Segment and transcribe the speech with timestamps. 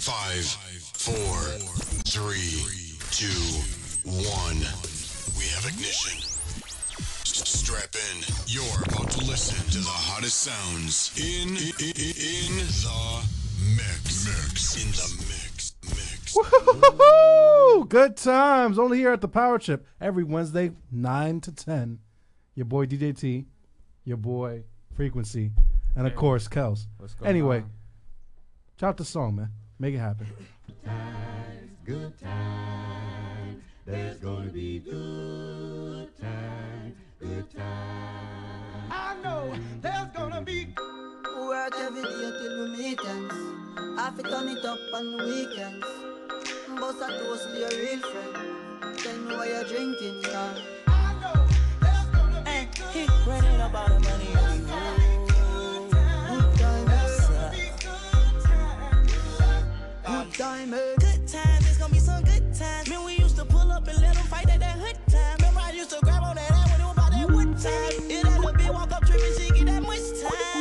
[0.00, 0.44] Five,
[0.94, 1.38] four,
[2.04, 2.62] three,
[3.10, 3.26] two,
[4.08, 4.56] one.
[5.36, 6.20] We have ignition.
[7.24, 8.22] Strap in.
[8.46, 13.26] You're about to listen to the hottest sounds in in, in the
[13.76, 14.24] mix.
[14.24, 15.74] Mix in the mix.
[15.84, 16.36] Mix.
[16.98, 17.84] Woo!
[17.86, 18.78] Good times.
[18.78, 21.98] Only here at the Power Trip every Wednesday, 9 to 10.
[22.54, 23.46] Your boy DJ T,
[24.04, 24.62] your boy
[24.94, 25.50] Frequency,
[25.96, 26.86] and of course, Kels.
[26.98, 27.70] What's going Anyway, on?
[28.78, 29.48] drop the song, man.
[29.80, 30.26] Make it happen.
[31.84, 33.62] Good times.
[33.86, 36.94] There's gonna be good times.
[37.20, 38.90] Good times.
[38.90, 40.74] I know there's gonna be
[41.36, 43.34] Work every day till we meet ends.
[43.96, 45.86] Have to turn it up on weekends.
[46.80, 48.98] Bust a toast to your real friend.
[48.98, 50.58] Tell me what you're drinking, yeah.
[50.88, 51.46] I know
[51.80, 55.07] there's gonna be Hey, good he running up all the money
[60.38, 60.94] good time, eh?
[61.00, 62.88] Good times, it's gonna be some good times.
[62.88, 65.36] Man, we used to pull up and let them fight at that hood time.
[65.38, 68.10] Remember, I used to grab on that ass when it was about that wood time.
[68.10, 70.58] It had a big walk up tripping, she get that much time.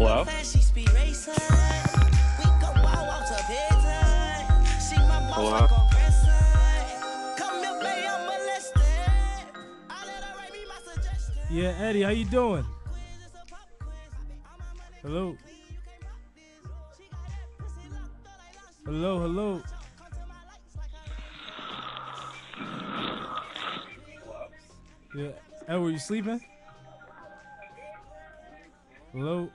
[0.00, 0.39] I
[11.50, 12.64] Yeah, Eddie, how you doing?
[15.02, 15.36] Hello.
[18.84, 19.62] Hello, hello.
[25.16, 25.30] Yeah,
[25.66, 26.40] Edward, you sleeping?
[29.12, 29.50] Hello.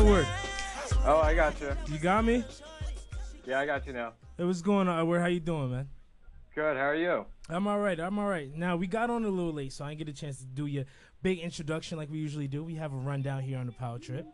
[0.00, 0.26] Edward,
[1.04, 1.76] Oh, I got you.
[1.88, 2.42] you got me?
[3.46, 4.14] Yeah, I got you now.
[4.38, 5.20] Hey, what's going on, Edward?
[5.20, 5.90] How you doing, man?
[6.54, 6.78] Good.
[6.78, 7.26] How are you?
[7.50, 8.00] I'm all right.
[8.00, 8.50] I'm all right.
[8.56, 10.64] Now we got on a little late, so I didn't get a chance to do
[10.64, 10.84] your
[11.20, 12.64] big introduction like we usually do.
[12.64, 14.24] We have a rundown here on the Power Trip.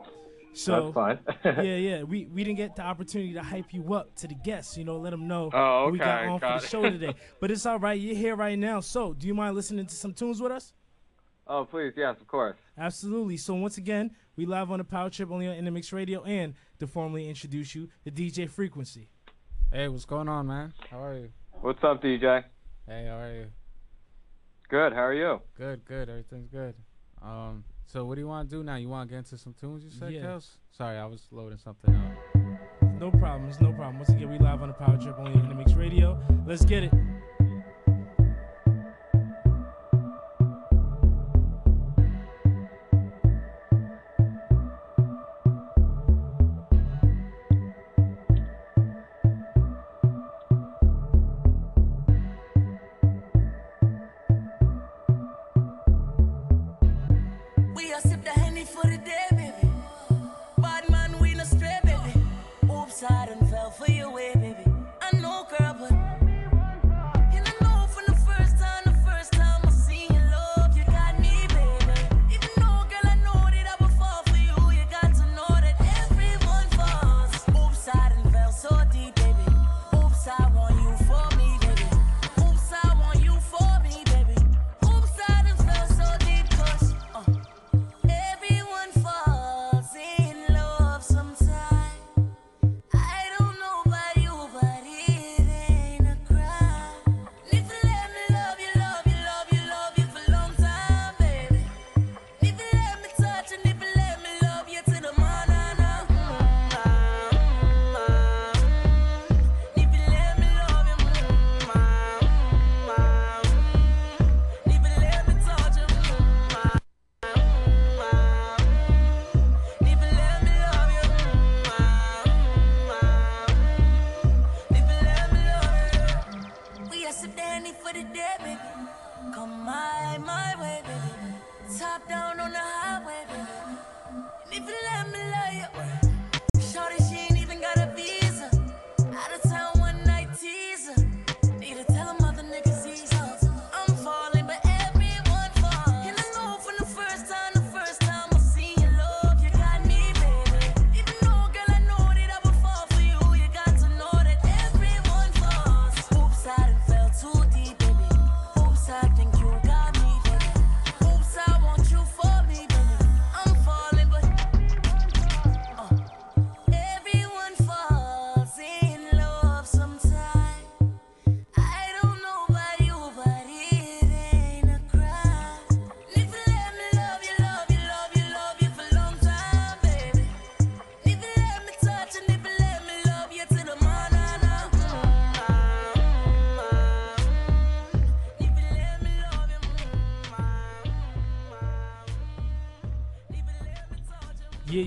[0.54, 1.18] So That's fine.
[1.66, 2.02] yeah, yeah.
[2.04, 4.76] We we didn't get the opportunity to hype you up to the guests.
[4.78, 6.70] You know, let them know Oh, what we got on got for the it.
[6.70, 7.14] show today.
[7.40, 7.98] But it's all right.
[8.00, 8.78] You're here right now.
[8.78, 10.72] So, do you mind listening to some tunes with us?
[11.48, 11.92] oh, please.
[11.96, 12.56] Yes, of course.
[12.78, 13.36] Absolutely.
[13.36, 16.86] So once again, we live on the Power Trip only on Intermix Radio, and to
[16.86, 19.08] formally introduce you, the DJ Frequency.
[19.72, 20.72] Hey, what's going on, man?
[20.90, 21.30] How are you?
[21.60, 22.44] What's up, DJ?
[22.86, 23.46] Hey, how are you?
[24.68, 24.92] Good.
[24.92, 25.40] How are you?
[25.56, 26.08] Good, good.
[26.08, 26.74] Everything's good.
[27.22, 28.76] Um, so what do you want to do now?
[28.76, 29.82] You want to get into some tunes?
[29.84, 30.22] You said, Yeah.
[30.22, 30.48] Kels?
[30.70, 33.00] Sorry, I was loading something up.
[33.00, 33.98] No problems, no problem.
[33.98, 36.20] Once again, we live on the Power Trip only on Intermix Radio.
[36.46, 36.92] Let's get it.
[63.02, 64.55] I done fell for your baby.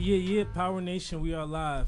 [0.09, 0.44] Yeah, yeah.
[0.56, 1.85] Power Nation, we are live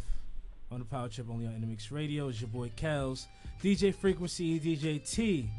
[0.72, 2.28] on the Power Trip only on NMX Radio.
[2.28, 3.26] It's your boy Kels,
[3.64, 5.50] DJ Frequency, DJ T.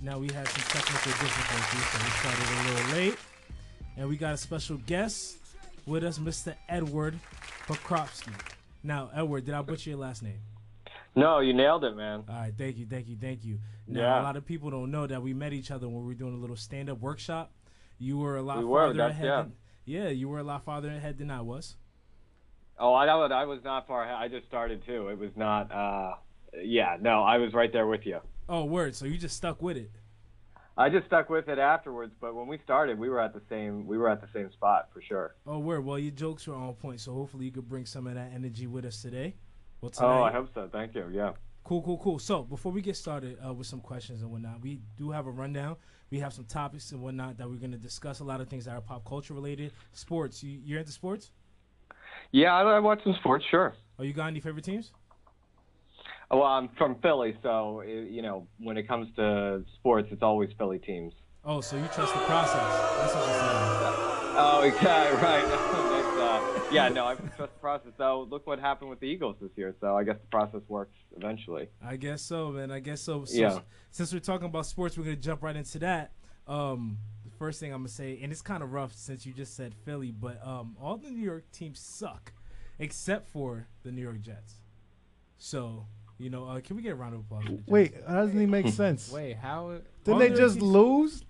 [0.00, 3.18] Now we had some technical difficulties, so we started a little late.
[3.98, 5.36] And we got a special guest
[5.84, 6.54] with us, Mr.
[6.70, 7.18] Edward
[7.66, 8.32] Pokropski.
[8.82, 10.40] Now, Edward, did I butcher your last name?
[11.14, 12.24] No, you nailed it, man.
[12.30, 13.58] All right, thank you, thank you, thank you.
[13.86, 14.22] Now, Yeah.
[14.22, 16.32] a lot of people don't know that we met each other when we were doing
[16.32, 17.52] a little stand-up workshop.
[17.98, 19.22] You were a lot We were, ahead.
[19.22, 19.42] yeah.
[19.42, 19.52] Than,
[19.88, 21.76] yeah, you were a lot farther ahead than I was.
[22.78, 23.22] Oh, I know.
[23.22, 24.14] I was not far ahead.
[24.16, 25.08] I just started too.
[25.08, 25.72] It was not.
[25.72, 26.14] uh
[26.62, 28.20] Yeah, no, I was right there with you.
[28.48, 28.94] Oh, word.
[28.94, 29.90] So you just stuck with it.
[30.76, 33.84] I just stuck with it afterwards, but when we started, we were at the same.
[33.86, 35.34] We were at the same spot for sure.
[35.44, 35.84] Oh, word.
[35.84, 38.68] Well, your jokes were on point, so hopefully you could bring some of that energy
[38.68, 39.34] with us today.
[39.80, 40.20] Well, tonight.
[40.20, 40.68] Oh, I hope so.
[40.70, 41.08] Thank you.
[41.12, 41.32] Yeah.
[41.64, 42.18] Cool, cool, cool.
[42.20, 45.30] So before we get started uh, with some questions and whatnot, we do have a
[45.30, 45.76] rundown.
[46.10, 48.20] We have some topics and whatnot that we're going to discuss.
[48.20, 49.72] A lot of things that are pop culture related.
[49.92, 50.42] Sports.
[50.42, 51.30] You, you're into sports?
[52.32, 53.44] Yeah, I, I watch some sports.
[53.50, 53.74] Sure.
[53.98, 54.92] Oh, you got any favorite teams?
[56.30, 60.78] Well, I'm from Philly, so you know when it comes to sports, it's always Philly
[60.78, 61.14] teams.
[61.42, 62.54] Oh, so you trust the process?
[63.00, 63.58] That's what you're saying.
[64.36, 65.74] Oh, yeah, right.
[66.70, 67.92] That's, yeah, no, I trust the process.
[67.96, 69.74] So look what happened with the Eagles this year.
[69.80, 71.68] So I guess the process works eventually.
[71.84, 72.70] I guess so, man.
[72.70, 73.24] I guess so.
[73.24, 73.58] so Yeah.
[73.90, 76.12] Since we're talking about sports, we're gonna jump right into that.
[76.46, 79.56] Um, the first thing I'm gonna say, and it's kind of rough since you just
[79.56, 82.32] said Philly, but um, all the New York teams suck,
[82.78, 84.56] except for the New York Jets.
[85.38, 85.86] So,
[86.18, 87.44] you know, uh, can we get a round of applause?
[87.44, 87.68] for the Jets?
[87.68, 89.10] Wait, how doesn't he make sense?
[89.10, 89.78] Wait, how?
[90.04, 91.24] Didn't they just teams- lose?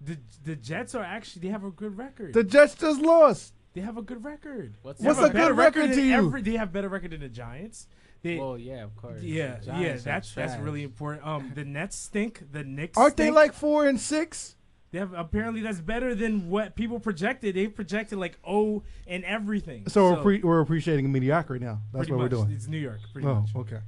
[0.00, 2.32] The the Jets are actually they have a good record.
[2.32, 3.52] The Jets just lost.
[3.78, 4.76] They have a good record.
[4.82, 6.14] What's, What's They a good record than to you?
[6.14, 7.86] every- they have better record than the Giants.
[8.22, 9.22] They, Well, yeah, of course.
[9.22, 11.24] yeah, yeah, that's that's really important.
[11.24, 12.50] Um, the Nets stink.
[12.50, 14.56] The Knicks Aren't they like four and six?
[14.90, 17.54] They have apparently that's better than what people projected.
[17.54, 19.88] They projected like oh and everything.
[19.88, 21.80] So, we're, pre- we're appreciating mediocrity now.
[21.92, 22.50] That's what much, we're doing.
[22.50, 23.50] It's New York, pretty Oh, much.
[23.54, 23.78] okay.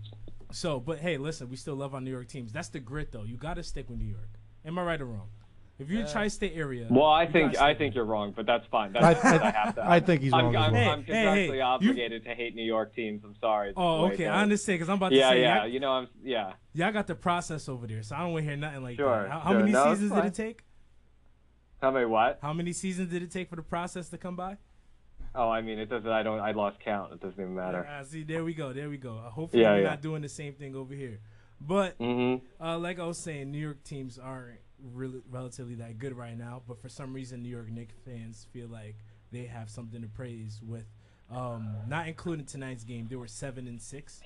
[0.52, 2.52] So, but hey, listen, we still love our New York teams.
[2.52, 3.24] That's the grit, though.
[3.24, 4.28] You got to stick with New York.
[4.64, 5.28] Am I right or wrong?
[5.80, 8.94] If you're a tri-state area, Well, I think I think you're wrong, but that's fine.
[8.96, 9.90] I, That's I, I, have to.
[9.90, 10.80] I think he's I'm, wrong I'm, as well.
[10.82, 13.22] Hey, I'm hey, contractually hey, obligated to hate New York teams.
[13.24, 13.72] I'm sorry.
[13.76, 15.58] Oh, That's the way okay, I understand because I'm about to Yeah, say, yeah.
[15.60, 16.52] y'all, You know, I'm yeah.
[16.74, 19.22] y'all got the process over there, so I don't want to hear nothing like Sure,
[19.22, 19.30] that.
[19.30, 20.64] How, how many No, seasons did it take?
[21.80, 22.38] How many what?
[22.42, 24.58] How many seasons did it take for the process to come by?
[25.34, 26.10] Oh, I mean, it doesn't.
[26.10, 26.40] I don't.
[26.40, 27.12] I lost count.
[27.12, 27.86] It doesn't even matter.
[27.88, 29.16] Ah, see, there we go, there we go.
[29.16, 29.90] Uh, hopefully, Yeah, we're yeah.
[29.90, 31.20] not doing the same thing over here.
[31.60, 32.44] But Mm-hmm.
[32.64, 34.58] Uh, like I was saying, New York teams aren't
[34.94, 38.68] really relatively that good right now, but for some reason, New York Knicks fans feel
[38.68, 38.96] like
[39.32, 40.86] they have something to praise with.
[41.30, 44.20] Um, not including tonight's game, they were seven and six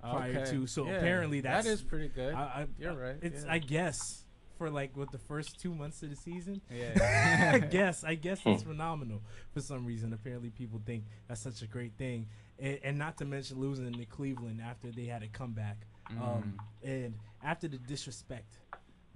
[0.00, 0.50] prior Okay.
[0.50, 0.66] to.
[0.66, 2.34] So Yeah, apparently, that's that is pretty good.
[2.34, 3.52] I, I, You're right, It's yeah.
[3.52, 4.24] I guess
[4.58, 6.60] for like what the first two months of the season.
[6.70, 7.52] yeah.
[7.54, 9.22] I guess I guess it's phenomenal
[9.54, 10.12] for some reason.
[10.12, 12.26] Apparently, people think that's such a great thing,
[12.58, 15.78] and, and not to mention losing to Cleveland after they had a comeback,
[16.20, 18.58] um, and after the disrespect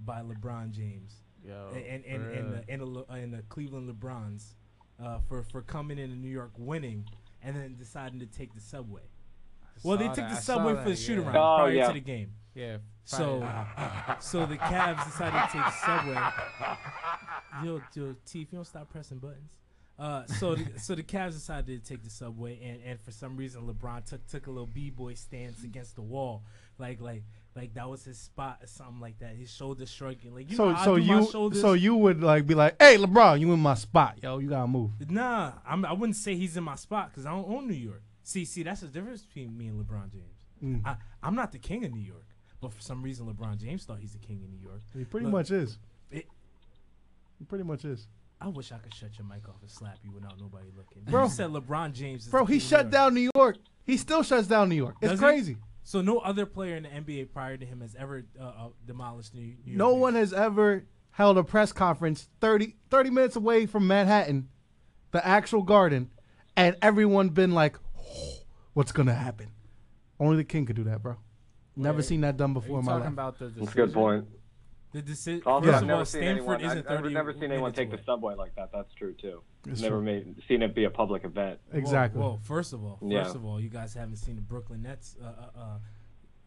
[0.05, 4.55] by LeBron James Yo, and and for and, the, and, the, and the Cleveland LeBrons
[5.03, 7.05] uh, for for coming into New York winning
[7.43, 9.03] and then deciding to take the subway.
[9.83, 10.31] Well, they took that.
[10.31, 11.25] the subway for the shoot yeah.
[11.25, 11.87] around Oh, prior yeah.
[11.89, 12.31] to the game.
[12.55, 12.77] yeah.
[13.05, 13.47] So,
[14.21, 16.19] so the Cavs decided to take the subway.
[17.65, 19.51] Yo, yo, T, if you don't stop pressing buttons.
[20.03, 23.37] Uh, so, the, so the Cavs decided to take the subway, and, and for some
[23.37, 26.43] reason, LeBron took took a little b boy stance against the wall,
[26.79, 27.23] like like
[27.55, 29.37] like that was his spot or something like that.
[29.37, 32.75] His shoulders shrugging, like you So, know, so you, so you would like be like,
[32.83, 34.39] "Hey, LeBron, you in my spot, yo.
[34.39, 37.49] You gotta move." Nah, I'm, I wouldn't say he's in my spot because I don't
[37.49, 38.03] own New York.
[38.25, 40.39] See, see, that's the difference between me and LeBron James.
[40.65, 40.85] Mm.
[40.87, 42.27] I, I'm not the king of New York,
[42.61, 44.81] but for some reason, LeBron James thought he's the king of New York.
[44.97, 45.79] He pretty Look, much is.
[46.11, 46.27] it-
[47.39, 48.07] he pretty much is.
[48.43, 51.03] I wish I could shut your mic off and slap you without nobody looking.
[51.05, 51.25] Bro.
[51.25, 52.25] you said LeBron James.
[52.25, 53.57] Is Bro, he shut down New York.
[53.85, 54.97] He still shuts down New York.
[55.01, 55.25] It's Does he?
[55.27, 55.57] crazy.
[55.85, 59.35] So no other player in the NBA prior to him has ever uh, uh, demolished
[59.35, 59.77] New, New York.
[59.79, 60.01] No Knicks.
[60.01, 64.49] one has ever held a press conference 30, 30 minutes away from Manhattan,
[65.11, 66.11] the actual garden,
[66.57, 67.77] and everyone been like,
[68.75, 69.51] "What's gonna happen?"
[70.21, 71.17] Only the king could do that, bro.
[71.77, 73.13] Never Wait, seen that done before you in my talking life.
[73.13, 73.93] about the That's a good decision?
[73.93, 74.25] point.
[74.93, 76.61] The deci- Also, First I've of never all, seen Stanford anyone.
[76.61, 78.71] isn't I've, 30 I've never seen anyone minutes take the subway like that.
[78.73, 79.43] That's true too.
[79.67, 80.05] It's never true.
[80.05, 81.61] made seen it be a public event.
[81.73, 82.21] Exactly.
[82.21, 83.31] Well, well, first of all, first Yeah.
[83.31, 85.79] of all, you guys haven't seen the Brooklyn Nets uh, uh, uh,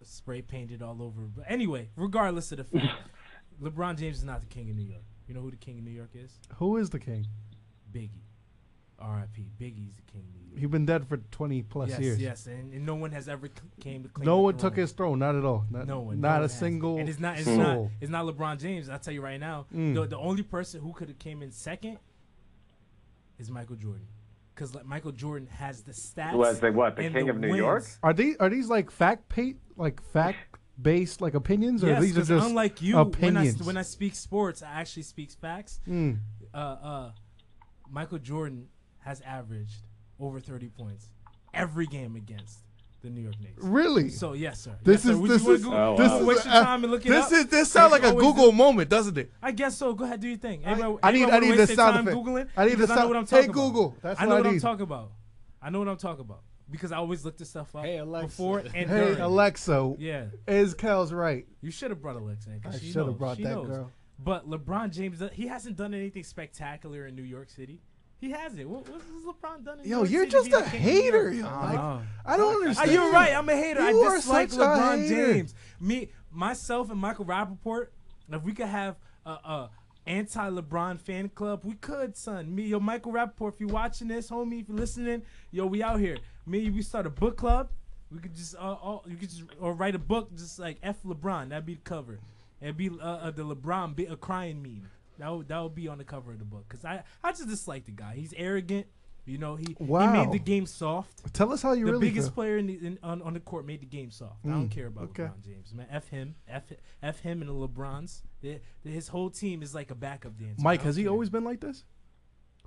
[0.04, 1.22] spray painted all over.
[1.24, 2.86] But anyway, regardless of the fact,
[3.62, 5.04] LeBron James is not the king of New York.
[5.28, 6.38] You know who the king of New York is?
[6.58, 7.26] Who is the king?
[7.92, 8.22] Biggie.
[9.00, 9.50] R.I.P.
[9.60, 10.45] Biggie's the king of New York.
[10.58, 12.20] He's been dead for twenty plus yes, years.
[12.22, 14.26] yes, and, and no one has ever came to claim.
[14.26, 15.20] No one took his throne.
[15.20, 15.66] Not at all.
[15.70, 16.22] Not, No one.
[16.22, 16.58] Not no one a has.
[16.60, 16.98] single.
[16.98, 17.36] And it's not.
[17.38, 17.58] It's soul.
[17.58, 17.88] not.
[18.02, 18.90] It's not LeBron James.
[18.90, 19.66] I'll tell you right now.
[19.74, 19.96] Mm.
[19.96, 21.98] The, the only person who could have came in second
[23.38, 24.08] is Michael Jordan.
[24.54, 26.34] because like Michael Jordan has the stats.
[26.34, 26.96] Was the what?
[26.96, 27.86] The king the of New York?
[28.04, 30.38] Are these are these like fact pa- like fact
[30.82, 33.64] based like opinions, or Yes, these are 'cause just unlike you, when I, opinions?
[33.64, 35.80] when I speak sports, I actually speak facts.
[35.88, 36.20] Mm.
[36.54, 37.12] Uh, uh,
[37.90, 38.68] Michael Jordan
[39.00, 39.85] has averaged
[40.20, 41.10] over 30 points
[41.54, 42.60] every game against
[43.02, 43.64] the New York Knicks.
[43.64, 44.10] Really?
[44.10, 44.76] So yes, sir.
[44.84, 45.12] This yes, sir.
[45.12, 46.84] is Would this you is Google- Oh, you this wanna oh, is waste your time
[46.84, 47.32] and look it this up?
[47.34, 48.58] is this sounds like a Google do.
[48.58, 49.32] moment, doesn't it?
[49.44, 49.94] I guess so.
[49.94, 50.66] Go ahead, do your thing.
[50.66, 52.18] Anybody, I need I wanna need waste the sound effect.
[52.18, 52.48] Googling?
[52.58, 53.10] I need the Because I know sound.
[53.10, 53.54] what I'm hey talking about.
[53.68, 55.12] Google, that's I know I what I'm talking about.
[55.62, 56.42] I know what I'm talking about
[56.72, 58.28] because I always look this stuff up Hey, Alexa.
[58.28, 59.20] before and Hey during.
[59.22, 61.46] Alexa, Yeah, is Kel's right?
[61.62, 62.60] you should have brought Alexa in.
[62.60, 63.68] 'cause I should have brought that knows.
[63.68, 63.92] girl.
[64.18, 67.82] But LeBron James, he hasn't done anything spectacular in New York City.
[68.22, 68.68] He has it.
[68.68, 70.74] What, what has LeBron done in Yo, York you're City just a the king of
[70.74, 71.46] New hater, yo.
[71.48, 72.04] I Like, don't.
[72.26, 72.92] I don't Ah, understand.
[72.92, 73.34] you're right.
[73.36, 73.82] I'm a hater.
[73.82, 75.34] I You are dislike such a LeBron hater.
[75.34, 75.56] James.
[75.80, 77.88] Me, myself, and Michael Rapaport.
[78.32, 78.96] If we could have
[79.26, 79.70] a, a
[80.08, 82.54] anti-LeBron fan club, we could, son.
[82.56, 83.54] Me, yo, Michael Rapaport.
[83.54, 86.18] If you're watching this, homie, if you're listening, yo, we out here.
[86.48, 87.70] Me, we start a book club.
[88.12, 90.98] We could just, uh, all, you could just, or write a book just like F
[91.04, 91.50] LeBron.
[91.50, 92.20] That'd be the cover.
[92.62, 94.90] It'd be uh, uh, the LeBron be a crying meme.
[95.20, 96.68] That would that would be on the cover of the book.
[96.70, 98.16] Cause I I just dislike the guy.
[98.16, 98.88] He's arrogant.
[99.28, 102.28] You know he he made the game soft Tell us how you the really biggest
[102.28, 102.34] feel.
[102.36, 104.46] player in the, in, on, on the court made the game soft.
[104.46, 105.24] I don't Mm, care about okay.
[105.24, 105.88] LeBron James, man.
[105.90, 106.64] F him, F
[107.02, 108.22] F him and the LeBrons.
[108.42, 110.62] They- they- his whole team is like a backup dancer.
[110.62, 111.12] Mike, I don't has he care.
[111.12, 111.86] always been like this?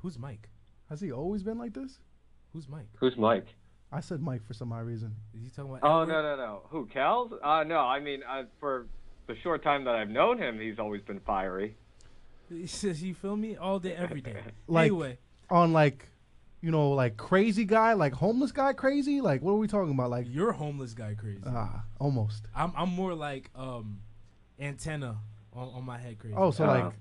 [0.03, 0.49] Who's Mike?
[0.89, 2.01] Has he always been like this?
[2.53, 2.89] Who's Mike?
[2.97, 3.47] Who's Mike?
[3.93, 5.15] I said Mike for some odd reason.
[5.35, 5.81] Is he talking about?
[5.89, 6.13] Oh Edward?
[6.13, 6.61] no no no.
[6.71, 6.87] Who?
[6.87, 7.33] Cal's?
[7.41, 7.79] Uh no.
[7.79, 8.87] I mean, uh, for
[9.29, 11.77] the short time that I've known him, he's always been fiery.
[12.63, 13.57] He says, you feel me?
[13.57, 14.37] All day, every day.
[14.67, 15.19] Like- anyway,
[15.51, 16.09] On like,
[16.61, 19.21] you know, like crazy guy, like homeless guy crazy.
[19.21, 20.11] Like, what are we talking about?
[20.11, 21.43] Like, you're homeless guy crazy.
[21.47, 22.45] ah, almost.
[22.55, 24.01] I'm I'm more like um
[24.59, 25.19] antenna
[25.53, 26.35] on, on my head crazy.
[26.37, 26.93] Oh, so Uh, like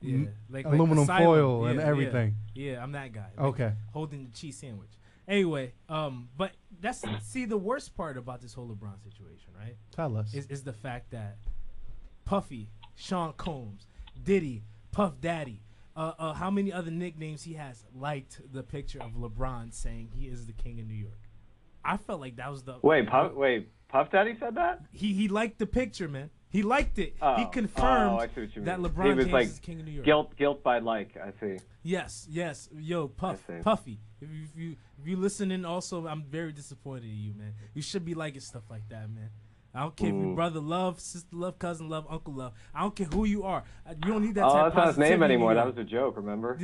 [0.00, 1.24] yeah, m- like aluminum like asylum.
[1.24, 2.34] foil and everything.
[2.54, 3.26] Yeah, yeah, I'm that guy.
[3.36, 3.72] Like, Okay.
[3.92, 4.90] holding the cheese sandwich.
[5.26, 9.76] Anyway, um, but that's see the worst part about this whole LeBron situation, right?
[9.90, 10.32] Tell us.
[10.34, 11.38] Is is the fact that
[12.24, 13.86] Puffy, Sean Combs,
[14.22, 14.64] Diddy,
[14.98, 15.62] Puff Daddy,
[15.94, 20.26] uh, uh, how many other nicknames he has liked the picture of LeBron saying he
[20.26, 21.20] is the king of New York.
[21.84, 23.32] I felt like that was the Wait, Puff.
[23.34, 24.80] Wait, Puff Daddy said that.
[24.90, 26.30] he he liked the picture, man.
[26.48, 27.14] He liked it.
[27.22, 28.80] Oh, he confirmed oh, I see what you that.
[28.80, 30.04] LeBron He was James like is king of New York.
[30.04, 31.16] Guilt, guilt by like.
[31.16, 31.62] I see.
[31.84, 32.68] Yes, yes.
[32.76, 33.48] Yo, Puff.
[33.62, 34.00] Puffy.
[34.20, 37.54] If you, if you if you listening, also, I'm very disappointed in you, man.
[37.72, 39.30] You should be liking stuff like that, man.
[39.78, 40.34] I don't care if you Ooh.
[40.34, 42.52] brother love, sister love, cousin love, uncle love.
[42.74, 43.62] I don't care who you are.
[43.88, 44.44] Uh, You don't need that.
[44.44, 45.50] Oh, type that's not his name anymore.
[45.50, 46.16] New That was a joke.
[46.16, 46.58] Remember?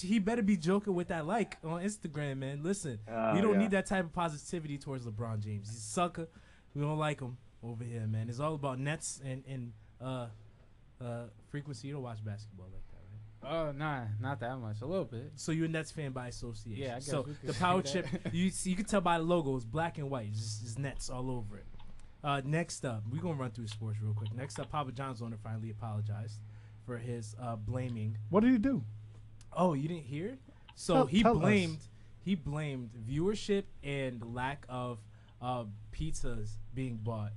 [0.00, 2.62] He better be joking with that like on Instagram, man.
[2.62, 3.58] Listen, Oh, we don't yeah.
[3.58, 5.68] need that type of positivity towards LeBron James.
[5.68, 6.28] He's a sucker.
[6.74, 8.30] We don't like him over here, man.
[8.30, 10.28] It's all about nets and and uh
[10.98, 11.88] uh frequency.
[11.88, 13.68] You don't watch basketball like that, right?
[13.68, 14.80] Oh, nah, not that much.
[14.80, 15.32] A little bit.
[15.34, 16.82] So you're a Nets fan by association.
[16.82, 19.18] Yeah, I guess so we could the power chip, you see, you can tell by
[19.18, 20.28] the logo, it's black and white.
[20.30, 21.64] It's just, it's Nets all over it.
[22.22, 24.32] Uh, next up, we're gonna run through sports real quick.
[24.34, 26.38] Next up, Papa John's owner finally apologized
[26.84, 28.16] for his uh, blaming.
[28.28, 28.84] what did he do?
[29.52, 30.38] Oh, you didn't hear?
[30.74, 31.40] So Tell- he tell us.
[31.42, 31.78] blamed
[32.22, 34.98] he blamed viewership and lack of
[35.40, 37.32] uh, pizzas being bought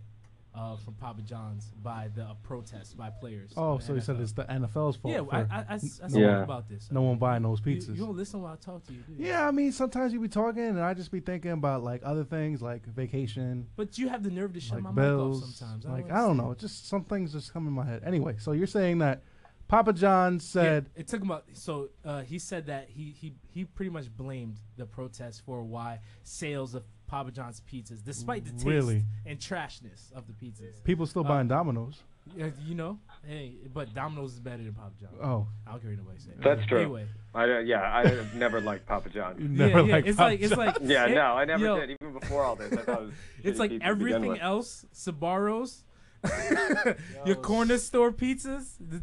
[0.55, 3.51] uh, from Papa John's by the uh, protests by players.
[3.57, 5.13] Oh, of the so he said it's the NFL's fault.
[5.13, 5.21] yeah.
[5.31, 6.43] I, for I, I, I spoke Yeah.
[6.43, 6.89] about this.
[6.91, 7.89] no one buying those pizzas.
[7.95, 9.25] you don't listen while I talk to you, do you?
[9.27, 12.23] yeah, I mean, sometimes you be talking, and I just be thinking about like other
[12.23, 15.43] things, like vacation, But you have the nerve to shut like my mic bills.
[15.43, 15.85] off sometimes.
[15.85, 18.03] like I don't know, just some things just come in my head.
[18.05, 19.23] Anyway, so you're saying that
[19.67, 21.45] Papa John said, it took him about.
[21.53, 25.99] So uh, he said that he he he pretty much blamed the protests for why
[26.23, 29.03] sales of Papa John's pizzas, despite the taste Really?
[29.25, 30.83] and trashness of the pizzas.
[30.83, 32.01] people still Uh, buying Domino's.
[32.37, 35.17] Yeah, you know, hey, but Domino's is better than Papa John's.
[35.21, 36.33] Oh, I don't care what nobody says.
[36.41, 36.79] That's true.
[36.79, 37.05] Anyway,
[37.35, 39.35] I don't- yeah, I never liked Papa you John.
[39.57, 41.97] never yeah, liked it's Papa like it's like Yeah, it- no, I never yo, did.
[42.01, 44.29] Even before all this, I thought it was It's shitty like pizza to begin everything
[44.31, 44.41] with.
[44.41, 45.83] else, Sbarro's,
[47.25, 49.01] your corner store pizzas, the,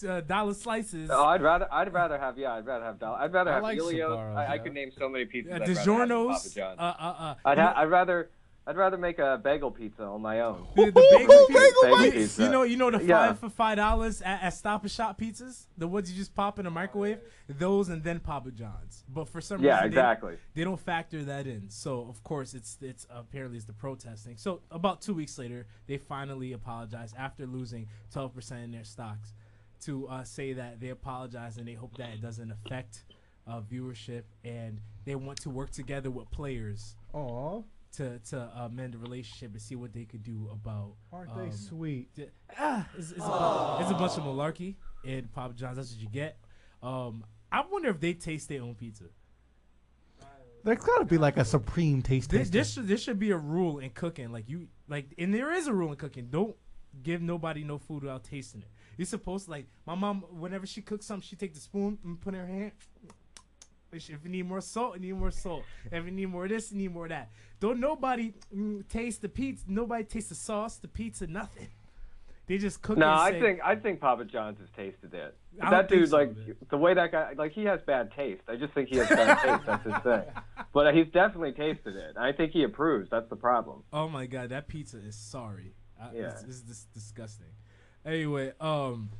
[0.00, 1.10] the uh, dollar slices.
[1.12, 3.62] Oh, I'd rather, I'd rather have, yeah, I'd rather have, Dol- I'd rather I have
[3.62, 4.10] like Elio's.
[4.18, 5.50] Sbarro's, I, I could name so many pizzas.
[5.50, 6.42] uh, I'd have DiGiorno's.
[6.42, 6.78] Papa John's.
[6.80, 8.30] Uh, uh, uh, I'd, ha- I'd rather,
[8.64, 10.66] I'd rather make a bagel pizza on my own.
[10.76, 11.72] The, the bagel pizza.
[11.82, 12.42] Bagel you, pizza.
[12.44, 13.32] you know, you know the five Yeah.
[13.34, 16.66] for five dollars at, at Stop and Shop pizzas, the ones you just pop in
[16.66, 17.18] a microwave.
[17.48, 19.04] Those and then Papa John's.
[19.08, 20.36] But for some Yeah, reason, they- exactly.
[20.54, 21.70] They, don't factor that in.
[21.70, 24.36] So of course, it's it's apparently it's the protesting.
[24.36, 29.34] So about two weeks later, they finally apologized after losing twelve percent in their stocks,
[29.86, 33.02] to uh, say that they apologize and they hope that it doesn't affect
[33.48, 37.64] uh, viewership and they want to work together with players oh,
[37.96, 40.94] to to uh, mend the relationship and see what they could do about.
[41.12, 42.14] aren't they um, sweet?
[42.14, 42.26] d-
[42.58, 45.76] ah, it's, it's, a, it's a bunch of malarkey and Papa John's.
[45.76, 46.38] That's what you get.
[46.82, 49.04] Um, I wonder if they taste their own pizza.
[50.64, 52.52] There's got to be like a supreme taste This, taster.
[52.52, 54.30] this should this should be a rule in cooking.
[54.32, 56.28] Like you like, and there is a rule in cooking.
[56.30, 56.54] Don't
[57.02, 58.68] give nobody no food without tasting it.
[58.96, 60.24] You're supposed to like my mom.
[60.30, 62.72] Whenever she cooks something, she take the spoon and put in her hand.
[63.92, 65.64] If you need more salt, you need more salt.
[65.90, 67.30] If you need more of this, you need more of that.
[67.60, 69.64] Don't nobody mm, taste the pizza.
[69.68, 71.68] Nobody taste the sauce, the pizza, nothing.
[72.46, 72.96] They just cook.
[72.98, 75.36] No, I say- think I think Papa John's has tasted it.
[75.60, 76.56] That dude, so, like man.
[76.70, 78.42] the way that guy, like he has bad taste.
[78.48, 79.66] I just think he has bad taste.
[79.66, 80.22] That's his thing.
[80.72, 82.16] But he's definitely tasted it.
[82.16, 83.10] I think he approves.
[83.10, 83.82] That's the problem.
[83.92, 85.74] Oh my god, that pizza is sorry.
[86.00, 86.30] I, Yeah.
[86.30, 87.46] it's dis- disgusting.
[88.06, 89.10] Anyway, um,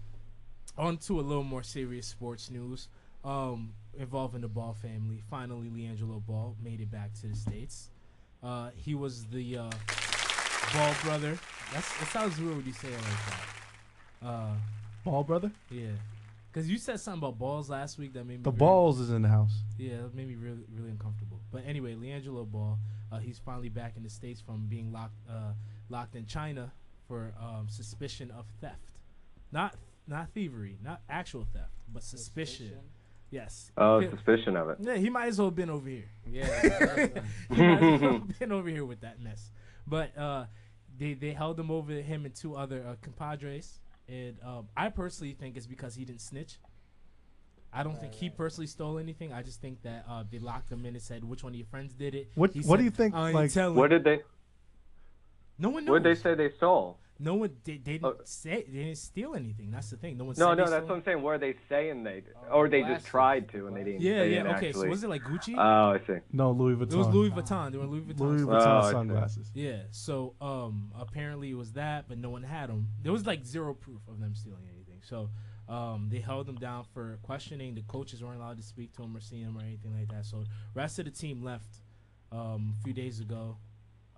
[0.79, 2.89] on to a little more serious sports news.
[3.23, 5.23] Um, involving the Ball family.
[5.31, 7.91] Finally, LiAngelo Ball made it back to the states.
[8.43, 9.71] Uh, he was the uh,
[10.75, 11.39] Ball brother.
[11.73, 13.27] That's that sounds weird when you say it like
[14.21, 14.27] that.
[14.27, 14.55] Uh,
[15.05, 15.51] Ball brother.
[15.71, 15.91] yeah,
[16.53, 19.11] because you said something about balls last week that made me The very- balls is
[19.11, 19.53] in the house.
[19.79, 21.41] yeah, that made me really, really uncomfortable.
[21.51, 22.79] But anyway, LiAngelo Ball,
[23.11, 25.53] uh, he's finally back in the states from being locked, uh,
[25.89, 26.73] locked in China
[27.09, 28.79] for um, suspicion of theft,
[29.51, 29.75] not
[30.07, 32.79] not thievery, not actual theft, but suspicion.
[33.33, 33.73] Yes.
[33.79, 34.77] Oh, He- suspicion of it.
[34.81, 36.05] Yeah, he might as well have been over here.
[36.31, 36.45] Yeah.
[37.51, 39.51] he might as well have been over here with that mess.
[39.87, 40.45] But uh,
[40.99, 45.33] they they held him over him and two other uh, compadres, and um, I personally
[45.33, 46.59] think it's because he didn't snitch.
[47.73, 49.33] I don't think he personally stole anything.
[49.33, 51.67] I just think that uh, they locked him in and said which one of your
[51.67, 52.31] friends did it.
[52.35, 54.21] What- He what do you think, "I ain't like- telling." What did they?
[55.59, 55.93] no one knows.
[55.93, 56.99] What did they say they stole?
[57.19, 57.51] No one.
[57.65, 58.17] They, they didn't Oh.
[58.25, 58.65] say.
[58.69, 59.71] They didn't steal anything.
[59.71, 60.17] That's the thing.
[60.19, 60.35] No one.
[60.39, 61.23] No, said no, they that's what I'm saying.
[61.23, 64.01] Were they saying they, or they just tried to and they didn't?
[64.01, 64.43] Yeah, they yeah.
[64.43, 64.83] didn't Okay, Actually.
[64.87, 65.55] so was it like Gucci?
[65.57, 66.21] Oh, I see.
[66.33, 66.93] No, Louis Vuitton.
[66.93, 67.71] it was Louis Vuitton.
[67.73, 68.19] They were Louis Vuitton.
[68.21, 68.91] Louis Oh, Vuitton I see.
[68.93, 69.51] sunglasses.
[69.55, 72.89] Yeah, so um apparently it was that, but no one had them.
[73.03, 75.01] There was like zero proof of them stealing anything.
[75.03, 75.31] So
[75.69, 77.75] um they held him down for questioning.
[77.77, 80.25] The coaches weren't allowed to speak to him or see him or anything like that.
[80.25, 80.45] So
[80.75, 81.69] rest of the team left
[82.33, 83.59] um a few days ago.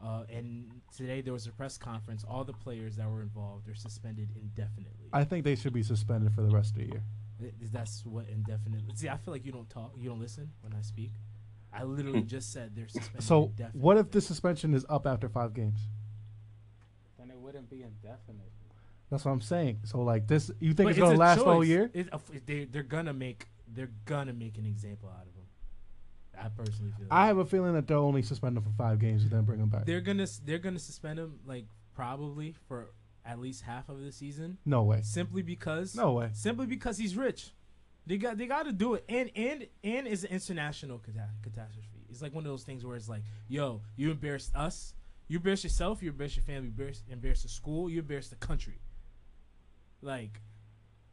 [0.05, 2.25] Uh, and today there was a press conference.
[2.29, 5.09] All the players that were involved are suspended indefinitely.
[5.13, 7.03] I think they should be suspended for the rest of the year.
[7.41, 8.95] I- Is that's what indefinitely?
[8.95, 11.13] See, I feel like you don't talk, you don't listen when I speak.
[11.73, 13.23] I literally just said they're suspended.
[13.25, 13.81] So, indefinitely.
[13.81, 15.81] what if the suspension is up after five games?
[17.19, 18.53] then it wouldn't be indefinite.
[19.11, 19.81] That's what I'm saying.
[19.85, 21.69] So, like this, you think But it's gonna a last all choice.
[21.69, 21.91] year?
[21.95, 25.34] It, uh, f- they they're gonna make they're gonna make an example out of him.
[26.39, 27.07] I personally feel.
[27.11, 27.27] I that.
[27.29, 29.69] have a feeling that they'll only suspend him for five games and then bring him
[29.69, 29.87] back.
[29.87, 32.91] they're gonna they're gonna suspend him like probably for
[33.27, 35.01] at least half of the season, No way.
[35.03, 36.31] simply because No way.
[36.35, 37.53] simply because he's rich.
[38.07, 41.89] They got they got to do it, and and and it's an international cata- catastrophe.
[42.11, 44.93] It's like one of those things where it's like, yo, you embarrassed us,
[45.27, 48.37] you embarrass yourself, you embarrass your family, you embarrass, embarrass the school, you embarrass the
[48.37, 48.79] country.
[50.03, 50.41] Like,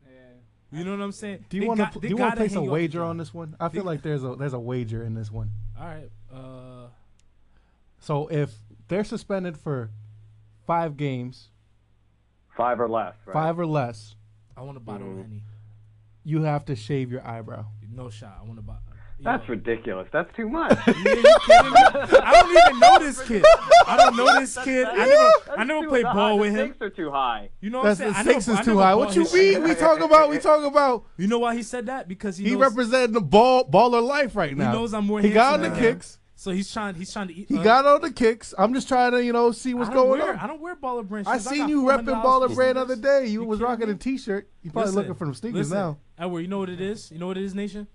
[0.06, 0.34] Yeah.
[0.72, 1.46] You know what I'm saying?
[1.50, 2.00] Do you want to?
[2.00, 3.56] Do you want to place a hang you off the wager on this one?
[3.60, 5.52] I feel They- like there's a there's a wager in this one.
[5.80, 6.10] All right.
[6.34, 6.88] Uh,
[8.00, 8.56] So if
[8.88, 9.92] they're suspended for
[10.66, 11.50] five games,
[12.56, 13.16] Five or less.
[13.26, 13.34] Right?
[13.34, 14.16] five or less,
[14.58, 15.12] I want a bottle Mm.
[15.12, 15.44] of Henny.
[16.24, 17.66] you have to shave your eyebrow.
[17.94, 18.38] No shot.
[18.40, 18.84] I want to bottle.
[19.24, 20.08] That's ridiculous.
[20.12, 20.78] That's too much.
[20.88, 21.80] Yeah, you kidding me?
[22.24, 23.46] I don't even know this kid.
[23.88, 24.86] I don't know this kid.
[24.88, 26.68] I never, I never Too played ball with him.
[26.70, 27.50] stakes are too high.
[27.60, 28.12] You know what I'm That's saying?
[28.14, 28.96] the I never- stakes is too high.
[28.96, 29.64] What you mean?
[29.64, 31.06] We talk about we talk about.
[31.18, 32.08] You know why he said that?
[32.08, 34.72] Because he, He knows, representing the ball baller life right now.
[34.72, 36.20] He knows I'm more He got on the kicks.
[36.36, 36.96] So he's trying.
[36.96, 37.50] He's trying to eat.
[37.50, 38.52] He uh, got on the kicks.
[38.58, 40.40] I'm just trying to you know see what's going wear, on.
[40.40, 41.28] I don't wear baller brand.
[41.28, 43.28] I seen got you repping $400 baller for brand the other day.
[43.28, 43.94] You, You was rocking me?
[43.94, 44.50] a t-shirt.
[44.64, 45.98] You probably Listen, looking for them sneakers listen, now.
[46.18, 47.12] Edward, you know what it is?
[47.12, 47.88] You know what it is, Nation?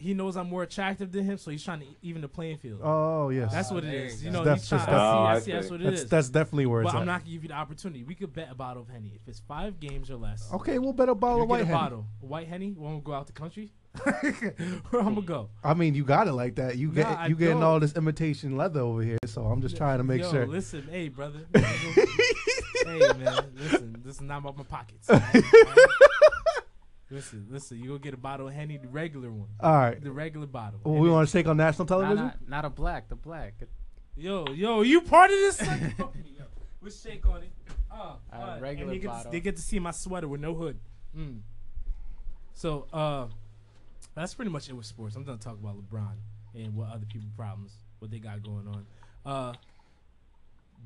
[0.00, 2.80] He knows I'm more attractive than him, so he's trying to even the playing field.
[2.82, 4.22] Oh yes, that's what it is.
[4.22, 4.86] you You know, That's he's trying.
[4.86, 5.52] just- I see, I I see.
[5.52, 6.08] That's what it that's is.
[6.08, 7.06] that's definitely where it's But I'm at.
[7.12, 8.02] not gonna give you the opportunity.
[8.04, 9.12] We could bet a bottle of Henny.
[9.14, 11.78] If it's five games or less, Okay, we'll bet a bottle of white a Henny.
[11.78, 12.06] bottle.
[12.22, 12.72] A white Henny.
[12.72, 13.72] Want to go out the country?
[14.04, 15.48] Where I'm gonna go?
[15.64, 16.78] I mean, you got it like that.
[16.78, 17.64] You get Nah, you getting don't.
[17.64, 20.46] all this imitation leather over here, so I'm just trying to make Yo, sure.
[20.46, 21.40] listen, hey brother.
[21.54, 23.96] hey man, listen.
[24.04, 25.10] This is not about my pockets.
[25.10, 25.42] all right?
[27.10, 27.16] All right?
[27.16, 27.78] Listen, listen.
[27.78, 30.80] You go get a bottle of Henny, the regular one, All right, the regular bottle.
[30.84, 32.16] well, we want to shake on national television.
[32.16, 33.54] not, not a black, the black.
[34.16, 35.56] Yo, yo, you part of this?
[35.58, 35.94] son?
[35.96, 36.44] Fuck yo.
[36.82, 37.52] Let's shake on it.
[37.92, 39.32] Oh, A uh, regular and they get, to, bottle.
[39.32, 40.78] they get to see my sweater with no hood.
[41.16, 41.40] Mm.
[42.54, 43.26] So, uh,
[44.14, 45.16] that's pretty much it with sports.
[45.16, 46.14] I'm gonna talk about LeBron
[46.54, 48.86] and what other people problems, what they got going on.
[49.24, 49.52] Uh,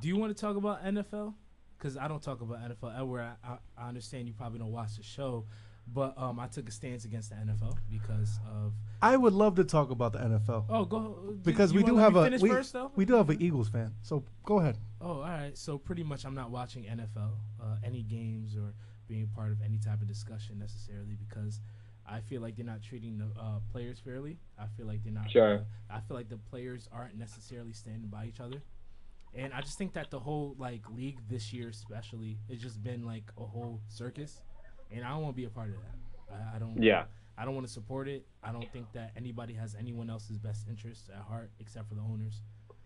[0.01, 1.35] do you want to talk about NFL?
[1.79, 2.99] Because I don't talk about NFL.
[2.99, 5.45] Edward, I, I, I understand you probably don't watch the show,
[5.87, 8.73] but um, I took a stance against the NFL because of.
[9.03, 12.03] I would love to talk about the NFL Oh, go because you we do let
[12.13, 12.91] have me a we, first, though?
[12.97, 13.93] we do have an Eagles fan.
[14.03, 14.79] So go ahead.
[15.01, 15.57] Oh, all right.
[15.57, 18.73] So pretty much, I'm not watching NFL, uh, any games, or
[19.07, 21.61] being part of any type of discussion necessarily because
[22.07, 24.39] I feel like they're not treating the uh, players fairly.
[24.59, 25.31] I feel like they're not.
[25.31, 25.57] Sure.
[25.57, 28.63] uh, I feel like the players aren't necessarily standing by each other,
[29.35, 33.05] and I just think that the whole like league this year, especially, it's just been
[33.05, 34.41] like a whole circus,
[34.95, 36.35] and I don't want to be a part of that.
[36.35, 36.83] I, I don't.
[36.83, 37.05] Yeah.
[37.37, 38.25] I don't want to support it.
[38.45, 42.01] I don't think that anybody has anyone else's best interests at heart except for the
[42.01, 42.43] owners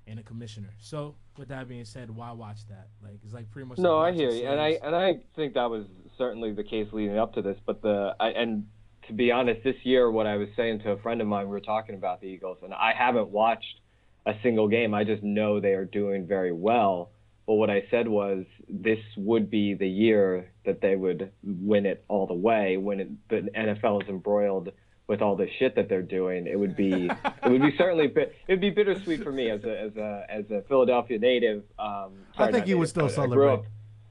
[0.06, 0.70] and the commissioner.
[0.80, 2.88] So, with that being said, why watch that?
[3.02, 3.78] Like, it's like pretty much.
[3.78, 5.84] No, I hear you, and I and I think that was
[6.16, 7.58] certainly the case leading up to this.
[7.66, 8.66] But the I, and
[9.06, 11.50] to be honest, this year, what I was saying to a friend of mine, we
[11.50, 13.80] were talking about the Eagles, and I haven't watched
[14.26, 14.94] a single game.
[14.94, 17.10] I just know they are doing very well.
[17.48, 22.04] But what I said was this would be the year that they would win it
[22.06, 22.76] all the way.
[22.76, 24.70] When it, the NFL is embroiled
[25.06, 27.06] with all the shit that they're doing, it would be
[27.44, 30.50] it would be certainly it would be bittersweet for me as a as a as
[30.50, 31.62] a Philadelphia native.
[31.78, 33.68] Um, I think you would still but I grew celebrate.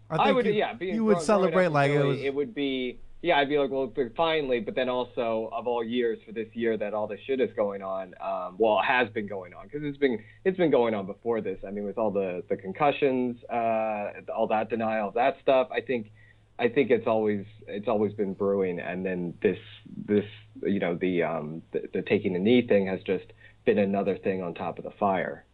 [0.09, 0.73] I I, would, you, yeah.
[0.73, 2.19] Being you would celebrate like it was.
[2.19, 3.37] It would be, yeah.
[3.37, 4.59] I'd be like, well, finally.
[4.59, 7.81] But then also, of all years for this year that all this shit is going
[7.81, 11.41] on, um, well, has been going on because it's been it's been going on before
[11.41, 11.59] this.
[11.67, 15.67] I mean, with all the the concussions, uh, all that denial, that stuff.
[15.71, 16.11] I think,
[16.59, 19.59] I think it's always it's always been brewing, and then this
[20.05, 20.25] this
[20.63, 23.25] you know the um the, the taking the knee thing has just
[23.65, 25.45] been another thing on top of the fire.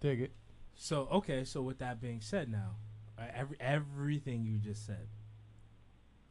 [0.00, 0.32] Dig it.
[0.76, 2.76] So okay, so with that being said, now
[3.18, 5.08] every everything you just said,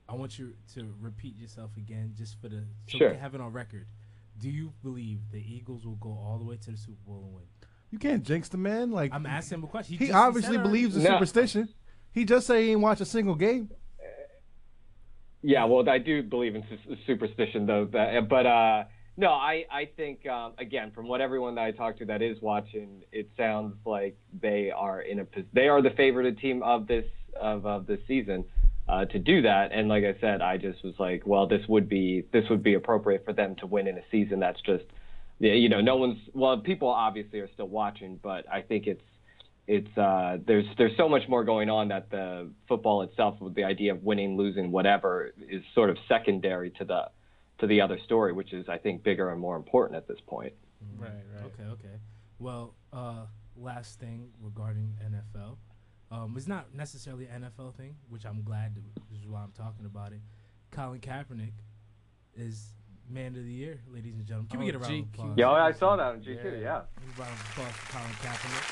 [0.10, 3.08] I want you to repeat yourself again, just for the so Sure.
[3.10, 3.88] we can have it on record.
[4.40, 7.34] Do you believe the Eagles will go all the way to the Super Bowl and
[7.36, 7.44] win?
[7.92, 8.92] You can't jinx the man.
[8.92, 9.98] Like I'm asking him a question.
[9.98, 11.12] he just- obviously said believes in No.
[11.12, 11.70] superstition.
[12.12, 13.70] He just said he ain't watch a single game.
[15.42, 17.86] Yeah, well, I do believe in su- superstition, though.
[17.86, 18.86] That, but uh,
[19.18, 22.42] no, I I think um, again, from what everyone that I talked to that is
[22.42, 26.88] watching, it sounds like they are in a pos- they are the favored team of
[26.88, 27.06] this
[27.40, 28.46] of of this season
[28.88, 29.72] uh, to do that.
[29.72, 32.74] And like I said, I just was like, well, this would be this would be
[32.74, 34.86] appropriate for them to win in a season that's just
[35.40, 39.04] yeah, you know, no one's well, people obviously are still watching, but I think it's
[39.68, 43.64] it's uh, there's there's so much more going on that the football itself, with the
[43.64, 47.10] idea of winning, losing, whatever, is sort of secondary to the
[47.60, 50.54] to the other story, which is I think bigger and more important at this point.
[50.98, 51.46] Right, right.
[51.46, 52.00] Okay, okay.
[52.40, 53.26] Well, uh,
[53.58, 55.58] last thing regarding NFL.
[56.14, 58.76] Um, it's not necessarily an NFL thing, which I'm glad.
[58.76, 60.20] To, this is why I'm talking about it.
[60.70, 61.54] Colin Kaepernick
[62.36, 62.74] is
[63.10, 64.50] man of the year, ladies and gentlemen.
[64.50, 65.14] Can we Oh, get a round of GQ.
[65.14, 65.38] applause?
[65.38, 66.44] Yeah, I saw that on GQ.
[66.44, 66.52] Yeah.
[66.60, 66.82] Yeah.
[66.82, 68.66] A round of applause for Colin Kaepernick.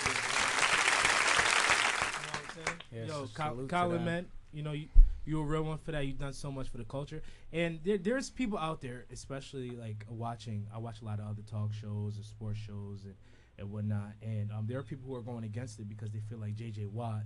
[2.11, 2.77] You know what I'm saying?
[2.91, 4.87] Yeah, Yo, Col- Colin, man, you know you
[5.25, 6.05] you're a real one for that.
[6.05, 7.21] You've done so much for the culture,
[7.53, 10.67] and there, there's people out there, especially like watching.
[10.73, 13.13] I watch a lot of other talk shows and sports shows and
[13.61, 16.37] and whatnot, and um, there are people who are going against it because they feel
[16.39, 16.87] like J.J.
[16.87, 17.21] Watt,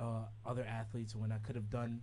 [0.00, 2.00] uh, other athletes and whatnot could have done.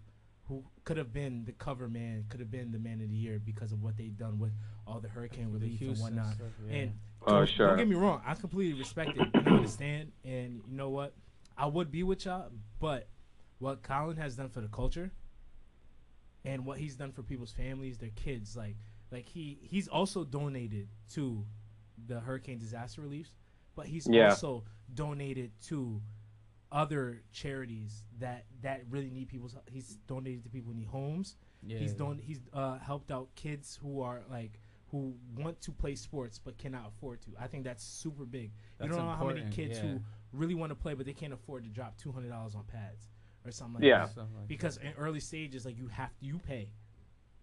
[0.49, 3.39] Who could have been the cover man, could have been the man of the year
[3.43, 4.51] because of what they've done with
[4.85, 6.33] all the hurricane The relief and whatnot.
[6.35, 6.75] stuff, yeah.
[6.75, 6.93] And
[7.25, 7.67] Oh, don't, sure.
[7.69, 8.21] Don't get me wrong.
[8.25, 10.11] I completely respect it and I understand.
[10.25, 11.13] And you know what?
[11.57, 12.49] I would be with y'all,
[12.81, 13.07] but
[13.59, 15.11] what Colin has done for the culture
[16.43, 18.75] and what he's done for people's families, their kids, like
[19.11, 21.45] like he he's also donated to
[22.07, 23.31] the hurricane disaster reliefs,
[23.75, 24.29] but he's Yeah.
[24.29, 26.01] also donated to
[26.71, 31.77] other charities that that really need people's he's donated to people who need homes Yeah.
[31.77, 32.17] He's done.
[32.17, 36.87] He's uh, helped out kids who are like who want to play sports but cannot
[36.87, 37.29] afford to.
[37.39, 38.51] I think that's super big.
[38.77, 39.83] That's you don't know how many kids yeah.
[39.83, 40.01] who
[40.33, 43.07] really want to play but they can't afford to drop two hundred dollars on pads
[43.45, 44.05] or something like Yeah.
[44.05, 44.15] that.
[44.15, 46.69] Something like Because in early stages, like you have to, you pay.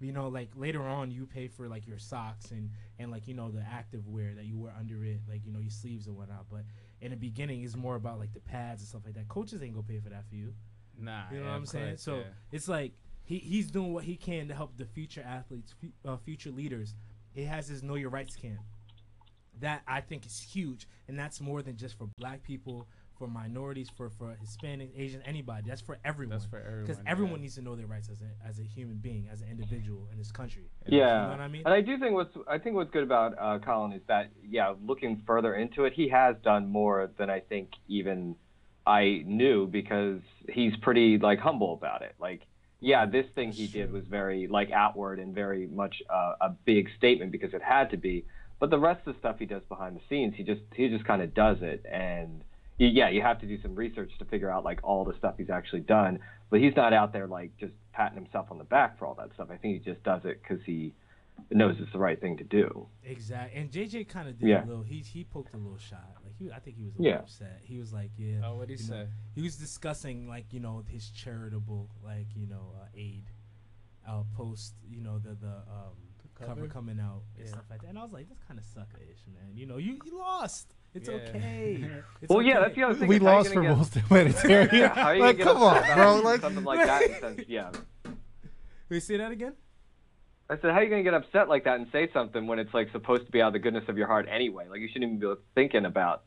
[0.00, 3.34] You know, like later on, you pay for like your socks and and like you
[3.34, 6.16] know the active wear that you wear under it, like you know your sleeves and
[6.16, 6.46] whatnot.
[6.50, 6.62] But
[7.00, 9.28] in the beginning, it's more about like the pads and stuff like that.
[9.28, 10.54] Coaches ain't gonna pay for that for you.
[10.98, 11.86] Nah, You know yeah, what I'm saying?
[11.90, 12.22] course, So yeah.
[12.52, 12.92] it's like
[13.24, 16.94] he, he's doing what he can to help the future athletes, uh, future leaders.
[17.32, 18.60] He has his Know Your Rights camp.
[19.60, 22.88] That I think is huge, and that's more than just for Black people,
[23.20, 25.68] for minorities, for for Hispanic, Asian, anybody.
[25.68, 26.38] That's for everyone.
[26.38, 26.86] That's for everyone.
[26.86, 27.10] Because yeah.
[27.12, 30.08] everyone needs to know their rights as a as a human being, as an individual
[30.10, 30.70] in this country.
[30.86, 31.62] Yeah, You know what I mean?
[31.66, 34.72] and I do think what's I think what's good about uh, Colin is that yeah,
[34.82, 38.36] looking further into it, he has done more than I think even
[38.86, 42.14] I knew because he's pretty like humble about it.
[42.18, 42.40] Like,
[42.80, 46.88] yeah, this thing he did was very like outward and very much uh, a big
[46.96, 48.24] statement because it had to be.
[48.58, 51.04] But the rest of the stuff he does behind the scenes, he just he just
[51.04, 52.49] kind of does it, and y-
[52.88, 55.50] yeah, you have to do some research to figure out like all the stuff he's
[55.50, 56.18] actually done.
[56.50, 59.32] But he's not out there like just patting himself on the back for all that
[59.34, 59.48] stuff.
[59.50, 60.92] I think he just does it because he
[61.50, 62.86] knows it's the right thing to do.
[63.04, 63.60] Exactly.
[63.60, 64.64] And JJ kind of did Yeah.
[64.64, 64.82] a little.
[64.82, 66.08] He he poked a little shot.
[66.24, 67.18] Like he, I think he was a little Yeah.
[67.20, 67.60] upset.
[67.62, 68.40] He was like, yeah.
[68.44, 69.08] Oh, what'd he you know, say?
[69.34, 73.24] he was discussing like you know his charitable like you know uh, aid
[74.08, 75.94] uh, post, you know, the the um
[76.34, 76.54] cover?
[76.54, 76.66] cover?
[76.68, 77.88] coming out and stuff like that.
[77.88, 79.54] And I was like, that's kind of sucker-ish, man.
[79.56, 80.74] You know, you you lost.
[80.94, 81.14] It's Yeah.
[81.16, 81.84] okay.
[82.22, 83.08] It's Well, yeah, that's the other thing.
[83.08, 84.68] we is lost gonna for get- most humanitarian.
[84.74, 86.20] Yeah, how are like, come on, bro.
[86.20, 87.20] Like, something like that.
[87.20, 87.70] sense- yeah.
[88.88, 89.52] We say that again.
[90.48, 92.74] I said, how are you gonna get upset like that and say something when it's
[92.74, 94.66] like supposed to be out of the goodness of your heart anyway?
[94.68, 96.24] Like you shouldn't even be thinking about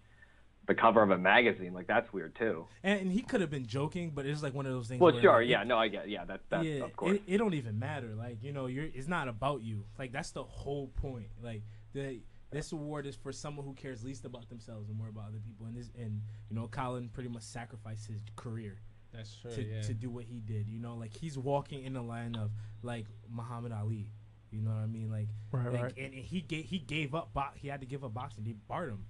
[0.65, 1.73] the cover of a magazine.
[1.73, 2.65] Like that's weird too.
[2.84, 5.02] And, and he could have been joking, but it's like one of those things.
[5.02, 7.15] Well, where, sure, like, yeah, no, I get, yeah, that, that, yeah, of course.
[7.17, 8.15] It, it don't even matter.
[8.15, 9.84] Like you know, you're it's not about you.
[9.99, 11.28] Like that's the whole point.
[11.43, 12.21] Like the
[12.54, 15.66] this award is for someone who cares least about themselves and more about other people.
[15.66, 18.80] And this and you know, Colin pretty much sacrificed his career
[19.13, 19.52] That's true.
[19.52, 19.82] to, yeah.
[19.82, 20.68] to do what he did.
[20.70, 24.12] You know, like he's walking in the line of like Muhammad Ali.
[24.52, 25.10] You know what I mean?
[25.10, 25.94] Like, Right, like right.
[25.98, 27.34] And, and he gave he gave up.
[27.34, 28.44] Bo- he had to give up boxing.
[28.44, 29.06] They barred him.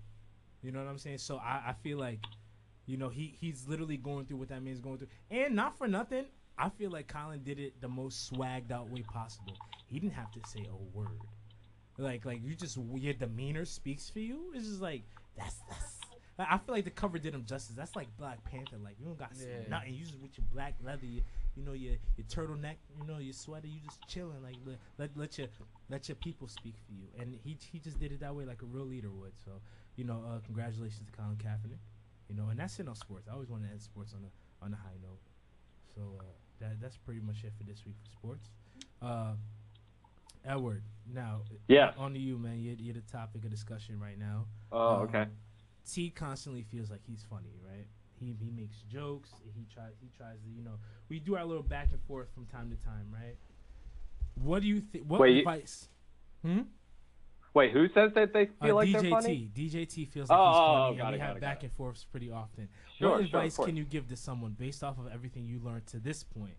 [0.62, 1.18] You know what I'm saying?
[1.18, 2.20] So I, I feel like,
[2.86, 5.10] you know, he he's literally going through what that man's going through.
[5.30, 6.26] And not for nothing,
[6.58, 9.58] I feel like Colin did it the most swagged out way possible.
[9.88, 11.20] He didn't have to say a word.
[11.98, 14.52] Like like you just your demeanor speaks for you.
[14.56, 15.04] It's just like
[15.38, 16.00] that's that's.
[16.40, 17.76] I feel like the cover did him justice.
[17.76, 18.78] That's like Black Panther.
[18.84, 19.68] Like you don't got Yeah.
[19.70, 19.94] nothing.
[19.94, 21.22] You just with your black leather, you,
[21.56, 23.68] you know your your turtleneck, you know your sweater.
[23.68, 24.42] You just chilling.
[24.42, 25.48] Like let, let let your
[25.90, 27.06] let your people speak for you.
[27.20, 29.34] And he he just did it that way like a real leader would.
[29.46, 29.62] So
[29.96, 31.78] you know, uh, congratulations to Colin Kaepernick.
[32.28, 33.28] You know, and that's it on sports.
[33.30, 35.20] I always want to end sports on a on a high note.
[35.94, 36.24] So uh,
[36.62, 38.50] that that's pretty much it for this week for sports.
[39.04, 39.34] Uh,
[40.46, 42.60] Edward, now yeah, on to you, man.
[42.62, 44.46] You're, you're the topic of discussion right now.
[44.72, 45.26] Oh, Um, okay.
[45.90, 47.86] T constantly feels like he's funny, right?
[48.20, 49.32] He he makes jokes.
[49.56, 50.76] He tries he tries to you know
[51.10, 53.36] we do our little back and forth from time to time, right?
[54.42, 55.06] What do you think?
[55.06, 55.90] What Wait, you- advice?
[56.44, 56.62] Hmm.
[57.54, 59.02] Wait, who says that they Uh, feel like DJT.
[59.02, 59.50] they're funny?
[59.54, 61.72] DJT feels like Oh, he's oh, funny, got and we got have it, back and
[61.72, 62.68] forths pretty often.
[62.98, 63.68] Sure, what sure, advice course.
[63.68, 66.56] can you give to someone based off of everything you learned to this point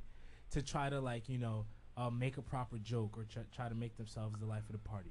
[0.50, 3.74] to try to like you know uh, make a proper joke or try, try to
[3.74, 5.10] make themselves the life of the party?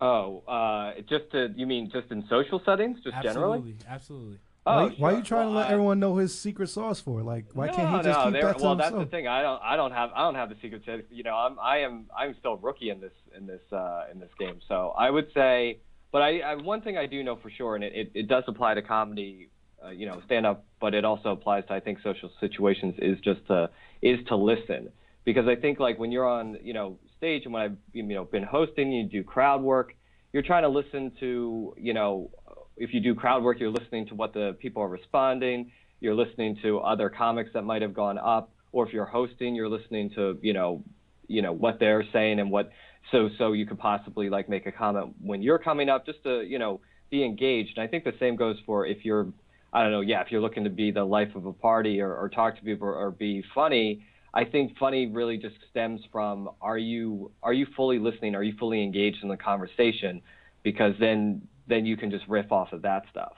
[0.00, 3.58] Oh, uh, just to you mean just in social settings, just generally?
[3.58, 4.38] Absolutely, absolutely.
[4.66, 6.98] Oh, why, why are you trying Well, to let I- everyone know his secret sauce
[7.00, 7.22] for?
[7.22, 9.28] Like, why can't no, he just no, keep there- that to well, that's the thing.
[9.28, 10.82] I don't, I don't have, I don't have the secret.
[10.86, 11.00] sauce.
[11.10, 14.18] you know, I'm, I am, I'm still a rookie in this, in this, uh, in
[14.20, 14.60] this game.
[14.66, 15.78] So I would say,
[16.12, 18.44] but I, I one thing I do know for sure, and it, it, it does
[18.48, 19.50] apply to comedy,
[19.84, 23.20] uh, you know, stand up, but it also applies to I think social situations is
[23.20, 23.68] just to,
[24.00, 24.88] is to listen,
[25.24, 28.24] because I think like when you're on, you know, stage and when I've, you know,
[28.24, 29.94] been hosting, you do crowd work,
[30.32, 32.30] you're trying to listen to, you know,
[32.76, 35.70] if you do crowd work, you're listening to what the people are responding.
[36.00, 39.68] You're listening to other comics that might have gone up, or if you're hosting, you're
[39.68, 40.82] listening to, you know,
[41.26, 42.70] you know what they're saying and what.
[43.10, 46.42] So so you could possibly like make a comment when you're coming up, just to
[46.42, 47.76] you know be engaged.
[47.76, 49.28] And I think the same goes for if you're,
[49.72, 52.14] I don't know, yeah, if you're looking to be the life of a party or,
[52.14, 54.04] or talk to people or, or be funny.
[54.34, 58.34] I think funny really just stems from are you are you fully listening?
[58.34, 60.20] Are you fully engaged in the conversation?
[60.64, 63.34] Because then then you can just riff off of that stuff.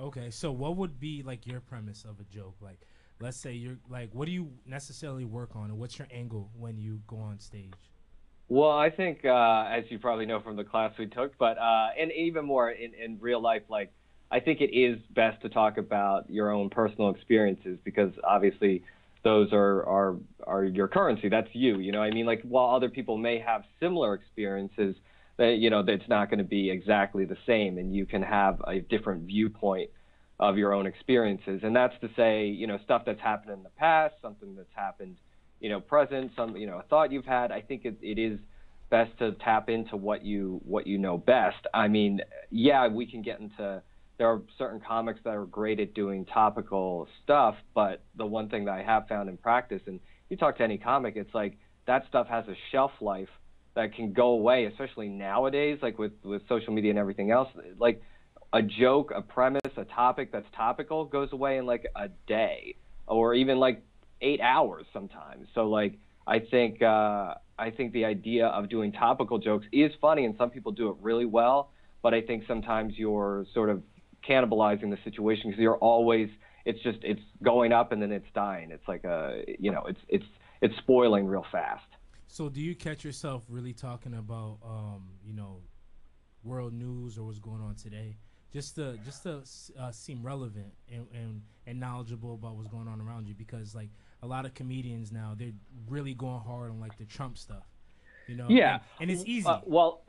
[0.00, 2.56] Okay, so what would be like your premise of a joke?
[2.60, 2.80] Like,
[3.20, 6.78] let's say you're like, what do you necessarily work on, and what's your angle when
[6.78, 7.74] you go on stage?
[8.48, 11.88] Well, I think, uh, as you probably know from the class we took, but uh,
[11.98, 13.92] and even more in, in real life, like
[14.30, 18.82] I think it is best to talk about your own personal experiences because obviously
[19.24, 21.28] those are are are your currency.
[21.28, 21.78] That's you.
[21.78, 24.96] You know, I mean, like while other people may have similar experiences,
[25.36, 28.60] that you know, that's not going to be exactly the same, and you can have
[28.66, 29.90] a different viewpoint
[30.40, 31.60] of your own experiences.
[31.62, 35.16] And that's to say, you know, stuff that's happened in the past, something that's happened
[35.62, 37.52] you know, present, some, you know, a thought you've had.
[37.52, 38.38] I think it, it is
[38.90, 41.64] best to tap into what you what you know best.
[41.72, 43.80] I mean, yeah, we can get into
[44.22, 48.66] there are certain comics that are great at doing topical stuff, but the one thing
[48.66, 49.98] that I have found in practice, and
[50.30, 51.58] you talk to any comic, it's like
[51.88, 53.30] that stuff has a shelf life
[53.74, 57.48] that can go away, especially nowadays, like with with social media and everything else.
[57.78, 58.00] Like
[58.52, 62.76] a joke, a premise, a topic that's topical goes away in like a day,
[63.08, 63.82] or even like
[64.20, 65.48] eight hours sometimes.
[65.52, 70.26] So like I think uh, I think the idea of doing topical jokes is funny,
[70.26, 71.72] and some people do it really well.
[72.02, 73.82] But I think sometimes you're sort of
[74.28, 76.28] cannibalizing the situation because you're always
[76.64, 78.70] it's just it's going up and then it's dying.
[78.70, 80.26] It's like a you know it's it's
[80.60, 81.84] it's spoiling real fast.
[82.32, 85.60] So, do you catch yourself really talking about, um, you know,
[86.42, 88.16] world news or what's going on today,
[88.54, 89.42] just to just to
[89.78, 93.34] uh, seem relevant and, and and knowledgeable about what's going on around you?
[93.34, 93.90] Because like
[94.22, 95.52] a lot of comedians now, they're
[95.88, 97.66] really going hard on like the Trump stuff,
[98.26, 98.46] you know?
[98.48, 99.46] Yeah, and, and it's easy.
[99.46, 100.02] Uh, well,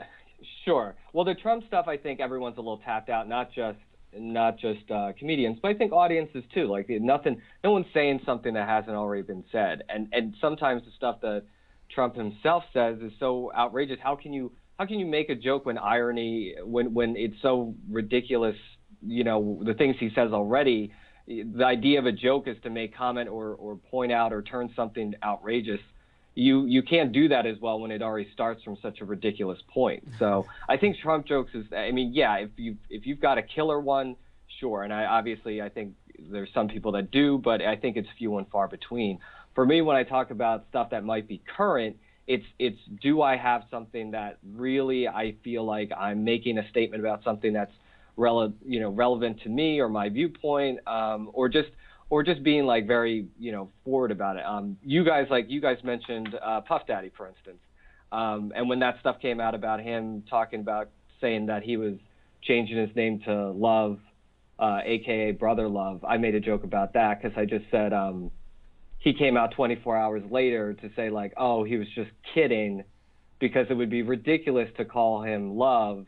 [0.64, 0.96] sure.
[1.12, 3.28] Well, the Trump stuff, I think everyone's a little tapped out.
[3.28, 3.80] Not just
[4.18, 6.66] not just uh, comedians, but I think audiences too.
[6.66, 10.92] Like nothing, no one's saying something that hasn't already been said, and and sometimes the
[10.96, 11.44] stuff that
[11.94, 13.98] Trump himself says is so outrageous.
[14.02, 17.76] How can you how can you make a joke when irony when when it's so
[17.90, 18.56] ridiculous?
[19.06, 20.92] You know the things he says already.
[21.28, 24.72] The idea of a joke is to make comment or or point out or turn
[24.76, 25.80] something outrageous.
[26.36, 29.60] You you can't do that as well when it already starts from such a ridiculous
[29.68, 30.08] point.
[30.18, 31.66] So I think Trump jokes is.
[31.72, 34.16] I mean, yeah, if you if you've got a killer one,
[34.60, 34.84] sure.
[34.84, 35.94] And I obviously I think
[36.32, 39.20] there's some people that do, but I think it's few and far between.
[39.54, 43.38] For me, when I talk about stuff that might be current, it's it's do I
[43.38, 47.74] have something that really I feel like I'm making a statement about something that's
[48.18, 51.70] rele- you know relevant to me or my viewpoint, um, or just
[52.14, 54.46] or just being like very you know forward about it.
[54.46, 57.58] Um, you guys like you guys mentioned uh, Puff Daddy for instance,
[58.12, 61.96] um, and when that stuff came out about him talking about saying that he was
[62.44, 63.98] changing his name to Love,
[64.60, 68.30] uh, aka Brother Love, I made a joke about that because I just said um,
[69.00, 72.84] he came out 24 hours later to say like, oh, he was just kidding,
[73.40, 76.06] because it would be ridiculous to call him Love.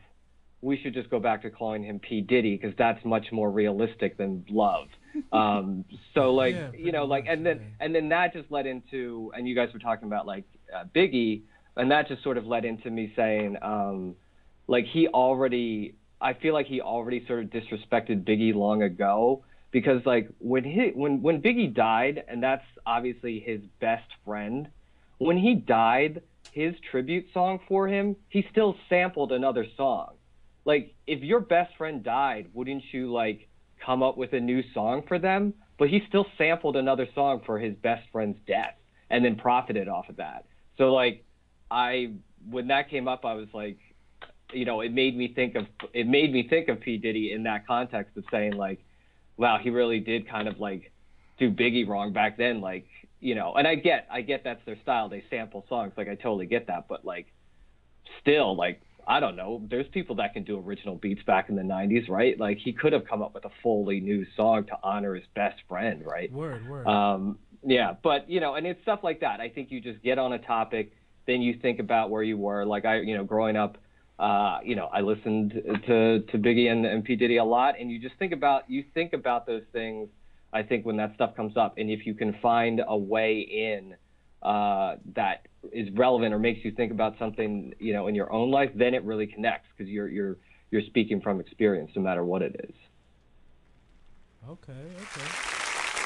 [0.62, 2.20] We should just go back to calling him P.
[2.20, 4.88] Diddy because that's much more realistic than Love.
[5.32, 9.32] Um, so like Yeah, you know like and then and then that just led into
[9.34, 11.42] and you guys were talking about like uh, Biggie
[11.76, 14.16] and that just sort of led into me saying um,
[14.66, 20.04] like he already I feel like he already sort of disrespected Biggie long ago because
[20.06, 24.68] like when he when when Biggie died and that's obviously his best friend
[25.18, 30.14] when he died his tribute song for him he still sampled another song
[30.66, 33.48] like if your best friend died wouldn't you like
[33.84, 37.58] come up with a new song for them but he still sampled another song for
[37.58, 38.74] his best friend's death
[39.08, 40.44] and then profited off of that
[40.76, 41.24] so like
[41.70, 42.12] I
[42.50, 43.78] when that came up I was like
[44.52, 47.42] you know, it made me think of it made me think of P Diddy in
[47.44, 48.80] that context of saying like,
[49.36, 50.92] wow, he really did kind of like
[51.38, 52.86] do Biggie wrong back then, like
[53.20, 53.54] you know.
[53.54, 55.08] And I get I get that's their style.
[55.08, 56.86] They sample songs, like I totally get that.
[56.88, 57.26] But like,
[58.20, 59.62] still, like I don't know.
[59.70, 62.38] There's people that can do original beats back in the '90s, right?
[62.38, 65.60] Like he could have come up with a fully new song to honor his best
[65.68, 66.30] friend, right?
[66.32, 66.86] Word, word.
[66.86, 69.40] Um, yeah, but you know, and it's stuff like that.
[69.40, 70.92] I think you just get on a topic,
[71.26, 72.64] then you think about where you were.
[72.64, 73.78] Like I, you know, growing up,
[74.18, 75.52] uh, you know, I listened
[75.86, 78.84] to to Biggie and, and P Diddy a lot, and you just think about you
[78.92, 80.08] think about those things.
[80.52, 83.94] I think when that stuff comes up, and if you can find a way in
[84.42, 88.50] uh, that is relevant or makes you think about something, you know, in your own
[88.50, 90.36] life, then it really connects because you're you're
[90.70, 92.74] you're speaking from experience, no matter what it is.
[94.48, 95.26] Okay, okay.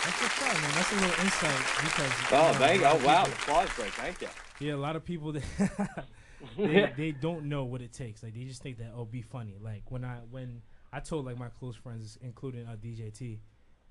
[0.03, 0.71] That's what's up, man.
[0.75, 2.13] That's a little insight because.
[2.33, 4.29] Oh, thank a oh wow, people- applause break, thank you.
[4.61, 5.43] Yeah, a lot of people they,
[6.57, 8.23] they they don't know what it takes.
[8.23, 9.57] Like they just think that oh, be funny.
[9.61, 13.41] Like when I when I told like my close friends, including uh, DJ T,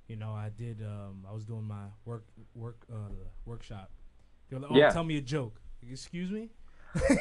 [0.08, 0.82] you know, I did.
[0.82, 3.10] Um, I was doing my work work uh,
[3.46, 3.92] workshop.
[4.50, 4.90] They were like, oh, Yeah.
[4.90, 5.59] tell me a joke.
[5.88, 6.50] Excuse me.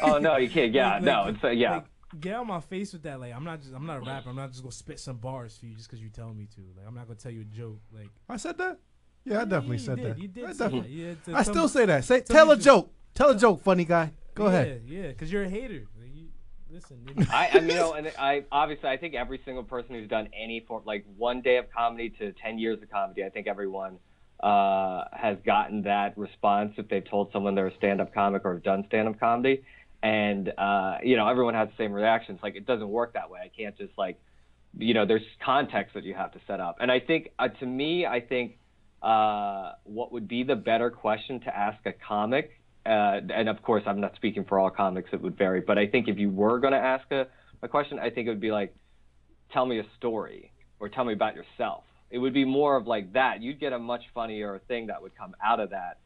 [0.02, 0.72] Oh no, you can't.
[0.74, 1.72] Yeah, Like- no, like- it's uh, yeah.
[1.76, 1.84] like,
[2.20, 3.20] get out my face with that.
[3.20, 4.30] Like I'm not just I'm not a rapper.
[4.30, 6.60] I'm not just gonna spit some bars for you just because you tell me to.
[6.76, 7.80] Like I'm not gonna tell you a joke.
[7.92, 8.78] Like I said that.
[9.24, 10.06] Yeah, I definitely you said did.
[10.06, 10.18] that.
[10.18, 10.80] You did I say definitely.
[10.80, 10.90] that.
[10.90, 12.04] Yeah, to I still me- say that.
[12.04, 12.92] Say, tell tell me a to- joke.
[13.14, 14.12] Tell a joke, funny guy.
[14.34, 14.82] Go yeah, ahead.
[14.86, 15.84] Yeah, because you're a hater.
[16.00, 16.28] Like, you,
[16.70, 17.04] listen.
[17.30, 20.60] I, I you know, and I obviously I think every single person who's done any
[20.60, 23.98] form, like one day of comedy to ten years of comedy, I think everyone
[24.40, 28.62] uh, has gotten that response if they've told someone they're a stand-up comic or have
[28.62, 29.64] done stand-up comedy,
[30.02, 32.38] and uh, you know, everyone has the same reactions.
[32.42, 33.40] Like it doesn't work that way.
[33.44, 34.18] I can't just like,
[34.76, 37.66] you know, there's context that you have to set up, and I think uh, to
[37.66, 38.58] me, I think
[39.02, 42.58] uh, what would be the better question to ask a comic
[42.88, 45.60] uh, and of course, I'm not speaking for all comics; it would vary.
[45.60, 47.26] But I think if you were going to ask a,
[47.62, 48.74] a question, I think it would be like,
[49.52, 53.12] "Tell me a story," or "Tell me about yourself." It would be more of like
[53.12, 53.42] that.
[53.42, 55.98] You'd get a much funnier thing that would come out of that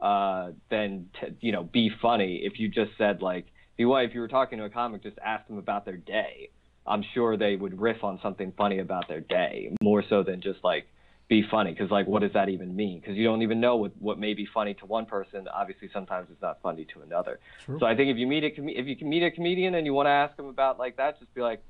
[0.00, 2.40] uh, than to, you know, be funny.
[2.44, 5.18] If you just said like, if you if you were talking to a comic, just
[5.24, 6.50] ask them about their day.
[6.86, 10.62] I'm sure they would riff on something funny about their day more so than just
[10.62, 10.86] like
[11.28, 13.92] be funny because like what does that even mean because you don't even know what,
[13.98, 17.78] what may be funny to one person obviously sometimes it's not funny to another True.
[17.80, 19.86] so i think if you meet a com- if you can meet a comedian and
[19.86, 21.64] you want to ask them about like that just be like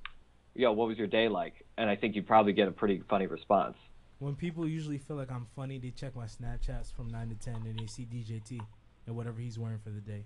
[0.55, 3.27] yo what was your day like and i think you'd probably get a pretty funny
[3.27, 3.77] response
[4.21, 7.57] when people usually feel like I'm funny, they check my Snapchats from nine to ten,
[7.67, 8.59] and they see DJT
[9.07, 10.25] and whatever he's wearing for the day,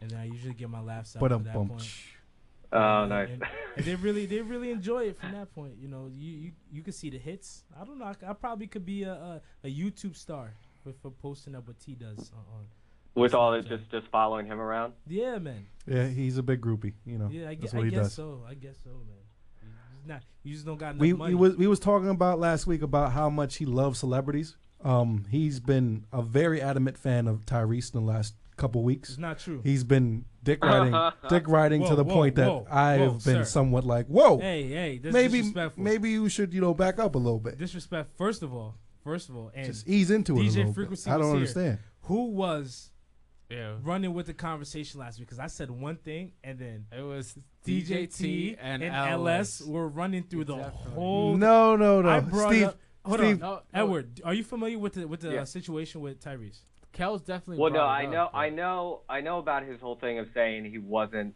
[0.00, 1.68] and then I usually get my laughs out But at that bum.
[1.70, 1.90] point.
[2.72, 3.42] oh And- nice And,
[3.76, 5.72] and they really, they really enjoy it from that point.
[5.80, 7.64] You know, you you, you can see the hits.
[7.80, 8.04] I don't know.
[8.04, 10.52] I, c- I probably could be a, a, a YouTube star
[10.84, 12.44] for, for posting up what T does on.
[12.58, 12.66] on
[13.16, 13.68] with all it Snapchat.
[13.80, 15.66] just just following him around Yeah, man.
[15.86, 16.92] Yeah, he's a big groupie.
[17.06, 18.12] You know, Yeah, I, that's gu- what I he guess does.
[18.12, 18.44] so.
[18.46, 19.23] I guess so, man.
[20.06, 20.22] Not.
[20.42, 21.34] You just don't got enough we money.
[21.34, 24.56] we was we was talking about last week about how much he loves celebrities.
[24.82, 29.08] Um, he's been a very adamant fan of Tyrese in the last couple weeks.
[29.10, 29.60] it's not true.
[29.64, 30.94] He's been dick riding,
[31.30, 33.44] dick riding to the whoa, point that I've been sir.
[33.44, 35.82] somewhat like, whoa, hey, hey, this maybe disrespectful.
[35.82, 38.10] maybe you should you know back up a little bit, disrespect.
[38.18, 40.74] First of all, first of all, and just ease into it a DJ little bit.
[40.74, 41.34] Frequency I don't here.
[41.36, 41.78] understand.
[42.02, 42.90] who was
[43.54, 43.74] Yeah.
[43.82, 47.38] running with the conversation last week because I said one thing and then It was
[47.64, 51.36] DJT T and, LS were running through the whole.
[51.36, 52.66] No, no, no, I brought Steve.
[52.68, 52.76] up.
[53.04, 53.62] Hold Steve, on, No, no.
[53.84, 54.20] Edward.
[54.24, 55.42] Are you familiar with the with the Yeah.
[55.42, 56.60] uh, situation with Tyrese?
[56.92, 57.60] Kel's definitely.
[57.60, 60.18] Well, no, brought I it know, up, I know, I know about his whole thing
[60.18, 61.34] of saying he wasn't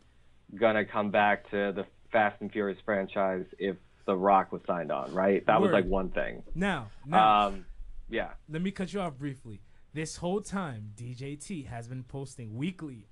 [0.55, 5.13] gonna come back to the Fast and Furious franchise if The Rock was signed on,
[5.13, 5.45] right?
[5.47, 6.43] That was like one thing.
[6.55, 7.67] Now, now, Um,
[8.09, 8.31] yeah.
[8.49, 9.61] let me cut you off briefly.
[9.95, 13.07] This whole time, DJ T has been posting weekly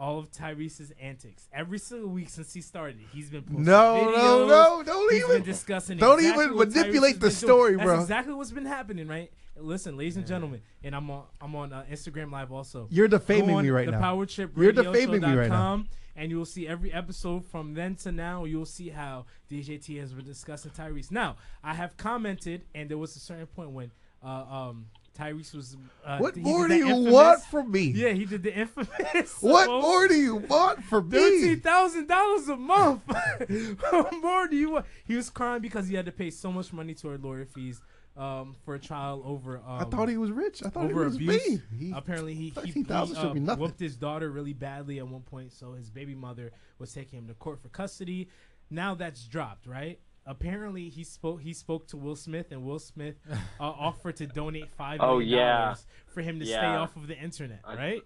[0.00, 1.48] all of Tyrese's antics.
[1.52, 4.48] Every single week since he started, he's been posting No, no, videos.
[4.48, 5.98] no, don't He's even- been discussing.
[5.98, 7.84] don't exactly even manipulate the story, doing.
[7.84, 7.96] bro.
[7.96, 9.32] That's exactly what's been happening, right?
[9.56, 12.86] Listen, ladies and gentlemen, and I'm on I'm on uh, Instagram Live also.
[12.92, 13.90] You're defaming me right now.
[13.90, 14.00] the now.
[14.02, 15.56] Power Trip You're defaming me right now.
[15.56, 18.44] com, And you'll see every episode from then to now.
[18.44, 21.10] You'll see how DJ T has been discussing Tyrese.
[21.10, 23.90] Now, I have commented, and there was a certain point when
[24.22, 24.86] uh, um,
[25.18, 25.76] Tyrese was.
[26.04, 27.90] Uh, What more do you infamous- want from me?
[27.90, 29.36] Yeah, he did the infamous.
[29.40, 31.56] What more do you want from me?
[31.56, 33.02] thousand dollars a month.
[33.90, 34.86] what more do you want?
[35.04, 37.80] He was crying because he had to pay so much money toward lawyer fees
[38.16, 39.58] um, for a trial over.
[39.58, 40.62] Um, I thought he was rich.
[40.64, 41.60] I thought he was abuse.
[41.78, 45.72] He- Apparently, he he, he uh, whooped his daughter really badly at one point, so
[45.72, 48.28] his baby mother was taking him to court for custody.
[48.70, 49.98] Now that's dropped, right?
[50.28, 51.40] Apparently, he spoke.
[51.40, 55.38] He spoke to Will Smith, and Will Smith uh, offered to donate five Oh, million
[55.38, 55.58] yeah.
[55.64, 58.02] dollars for him to stay off of the internet, I- right?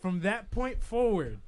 [0.00, 1.40] From that point forward,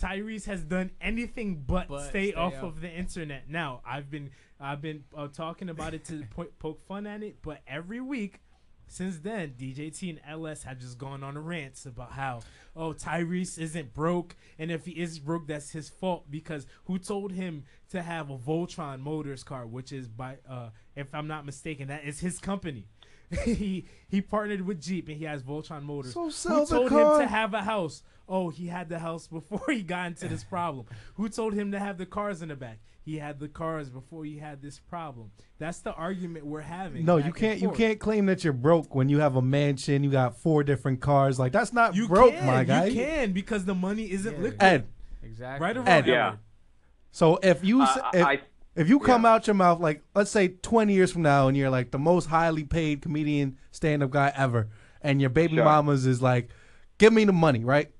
[0.00, 2.62] Tyrese has done anything but, But stay, stay off off.
[2.64, 3.48] of the internet.
[3.48, 7.36] Now, I've been I've been uh, talking about it to po- poke fun at it,
[7.42, 8.40] but every week
[8.86, 12.40] since then, DJT and LS have just gone on rants about how
[12.76, 17.32] oh Tyrese isn't broke, and if he is broke, that's his fault because who told
[17.32, 21.88] him to have a Voltron Motors car, which is by uh if I'm not mistaken,
[21.88, 22.86] that is his company.
[23.44, 26.12] he he partnered with Jeep and he has Voltron Motors.
[26.12, 26.28] So
[26.60, 28.02] Who told him to have a house?
[28.28, 30.86] Oh, he had the house before he got into this problem.
[31.14, 32.78] Who told him to have the cars in the back?
[33.04, 35.30] He had the cars before he had this problem.
[35.58, 37.04] That's the argument we're having.
[37.04, 37.60] No, you can't.
[37.60, 40.02] You can't claim that you're broke when you have a mansion.
[40.02, 41.38] You got four different cars.
[41.38, 42.86] Like that's not You broke, can, my guy.
[42.86, 44.42] You can because the money isn't Yeah.
[44.42, 44.62] liquid.
[44.62, 44.86] Ed.
[45.22, 45.64] Exactly.
[45.66, 45.88] Right or wrong?
[45.88, 46.06] Ed.
[46.06, 46.26] Yeah.
[46.28, 46.38] Edward?
[47.12, 48.40] So if you Uh, if, I-
[48.74, 49.32] if you come yeah.
[49.34, 52.26] out your mouth like let's say 20 years from now and you're like the most
[52.26, 54.68] highly paid comedian stand-up guy ever
[55.00, 55.64] and your baby Sure.
[55.64, 56.48] mama's is like
[56.98, 57.90] give me the money right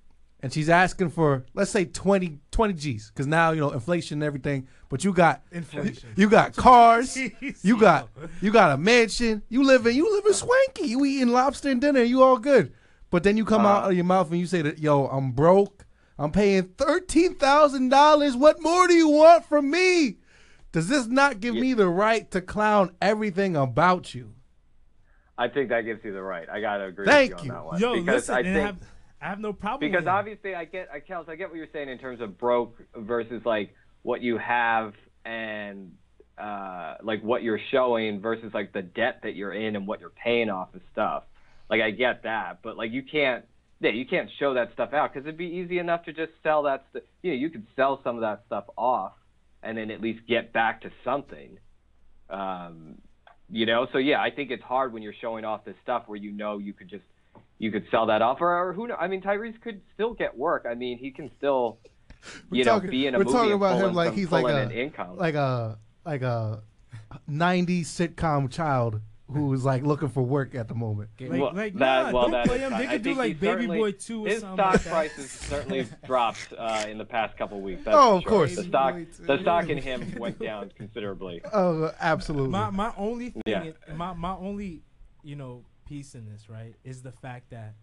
[0.45, 4.23] and she's asking for let's say 20 20 g's because now you know inflation and
[4.23, 6.11] everything but you got Inflation.
[6.17, 7.17] you got cars
[7.63, 8.11] you got
[8.43, 11.81] you got a mansion you live in you live in swanky you eating lobster and
[11.81, 12.75] dinner you all good
[13.11, 13.89] but then you come out Uh-huh.
[13.89, 15.87] of your mouth and you say that yo i'm broke
[16.19, 20.19] i'm paying $13000 what more do you want from me
[20.73, 24.33] does this not give me the right to clown everything about you
[25.37, 26.49] I think that gives you the right.
[26.49, 27.51] I gotta agree Thank with you.
[27.51, 27.81] you on that one.
[27.81, 28.77] Yo, because listen, I think have,
[29.25, 31.67] I have no problem because with obviously I get I Kels, I get what you're
[31.73, 34.93] saying in terms of broke versus like what you have
[35.25, 35.93] and
[36.37, 40.11] uh like what you're showing versus like the debt that you're in and what you're
[40.11, 41.23] paying off of stuff.
[41.71, 43.47] Like I get that, but like you can't
[43.81, 46.65] yeah, you can't show that stuff out because it'd be easy enough to just sell
[46.65, 47.05] that stuff.
[47.23, 49.13] You know, you could sell some of that stuff off
[49.63, 51.57] and then at least get back to something.
[52.29, 52.97] Um,
[53.49, 56.19] you know, so yeah, I think it's hard when you're showing off this stuff where
[56.19, 57.05] you know you could just
[57.65, 58.95] you could sell that off, or, or who know?
[58.97, 60.67] I mean, Tyrese could still get work.
[60.71, 61.79] I mean, he can still,
[62.51, 64.31] We're you know, talking- be in a we're movie talking about him like some- he's
[64.31, 65.17] like a an income.
[65.17, 66.63] like a like a
[67.29, 69.01] 90s sitcom child
[69.33, 72.47] who's like looking for work at the moment Like, Well, like that- nah, well, don't
[72.47, 72.73] play him.
[72.77, 74.91] They could do like Baby Boy 2 or His something stock like that.
[74.93, 77.83] prices certainly dropped uh, in the past couple weeks.
[77.85, 78.31] That's Oh, of sure.
[78.31, 78.57] course.
[78.57, 81.41] The stock, Baby Boy the stock in him went down considerably.
[81.55, 83.65] oh absolutely my my only thing Yeah.
[83.65, 84.83] is- my my only
[85.23, 87.75] you know piece in this right is the fact that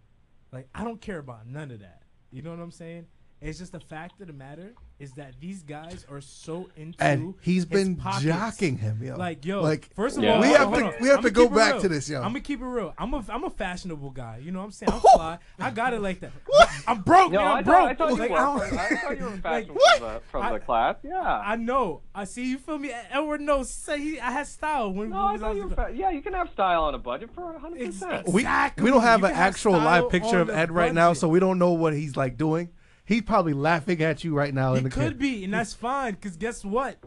[0.52, 2.04] like I don't care about none of that.
[2.32, 3.08] You know what I'm saying?
[3.42, 7.34] It's just the fact of the matter is that these guys are so into and
[7.42, 8.26] he's his been pockets.
[8.26, 10.36] jocking him yo Like yo, like first of Yeah.
[10.36, 10.94] all, we have on, to on.
[11.02, 11.82] we have I'ma go back real.
[11.82, 12.94] to this yo I'm gonna keep it real.
[12.98, 14.40] I'm a I'm a fashionable guy.
[14.44, 14.92] You know what I'm saying?
[14.94, 15.40] I'm fly.
[15.60, 16.32] I got it like that.
[16.88, 17.32] I'm broke.
[17.32, 17.76] No, man, I'm I broke.
[17.76, 18.38] thought, I thought you Like, were.
[18.38, 18.56] I
[18.92, 20.96] I thought you were like, fashion from, the, from I- the class.
[21.04, 21.20] Yeah.
[21.46, 22.02] I know.
[22.14, 22.46] I see.
[22.52, 22.92] You feel me?
[23.10, 23.70] Edward knows.
[23.70, 24.20] Say he.
[24.20, 25.76] I had style when no, we I thought you the- were.
[25.76, 27.82] Fa- yeah, you can have style on a budget for 100.
[27.82, 28.84] Ex- percent we, Exactly.
[28.84, 31.28] we don't have You an can have actual live picture of Ed right now, so
[31.28, 32.70] we don't know what he's like doing.
[33.12, 34.74] He's probably laughing at you right now.
[34.76, 34.90] in the.
[34.90, 35.20] He could kid.
[35.20, 36.16] be, and that's fine.
[36.16, 36.98] Cause guess what?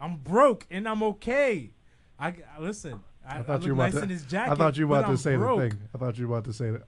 [0.00, 1.70] I'm broke and I'm okay.
[2.18, 3.00] I, I- listen.
[3.24, 4.06] I, I I thought look you were nice in to.
[4.06, 4.50] this jacket.
[4.50, 5.60] I thought you were about to I'm say broke.
[5.60, 5.78] the thing.
[5.94, 6.82] I thought you were about to say that.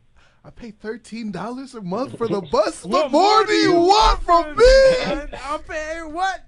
[0.44, 2.84] I pay thirteen dollars a month for the bus.
[2.84, 5.36] What What more do you want from me?
[5.44, 6.40] I'll pay what?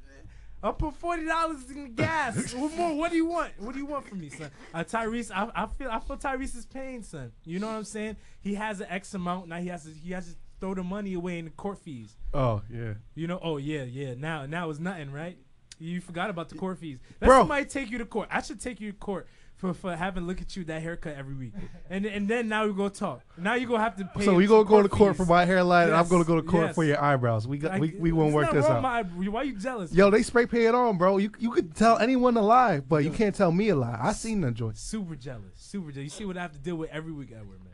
[0.65, 2.53] I'll put forty dollars in gas.
[2.57, 2.97] what more?
[2.97, 3.53] What do you want?
[3.59, 4.51] What do you want from me, son?
[4.75, 7.31] Uh, Tyrese, I, I feel I feel Tyrese's pain, son.
[7.45, 8.17] You know what I'm saying?
[8.41, 9.59] He has an X amount now.
[9.59, 12.17] He has to he has to throw the money away in the court fees.
[12.35, 12.95] Oh yeah.
[13.15, 13.39] You know?
[13.43, 14.15] Oh yeah, yeah.
[14.17, 15.39] Now now it's nothing, right?
[15.79, 16.99] You forgot about the court fees.
[17.21, 17.41] That Bro.
[17.41, 18.29] somebody take you to court.
[18.31, 19.27] I should take you to court.
[19.57, 21.55] For, for having look at you that haircut every week,
[21.89, 23.23] and and then now we go talk.
[23.39, 24.23] Now you gonna have to pay.
[24.27, 25.25] So we gonna go to court fees.
[25.25, 26.75] for my hairline, and I'm Yes, gonna go to court yes.
[26.75, 27.49] for your eyebrows.
[27.49, 29.17] We got we we won't work not this wrong out.
[29.17, 29.95] my why you jealous?
[29.95, 31.17] Yo, they spray paint on, bro.
[31.17, 33.99] You you could tell anyone a lie, but you can't tell me a lie.
[33.99, 34.77] I seen the joint.
[34.77, 36.05] super jealous, super jealous.
[36.05, 37.73] You see what I have to deal with every week at work, man.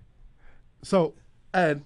[0.85, 1.15] So,
[1.53, 1.83] and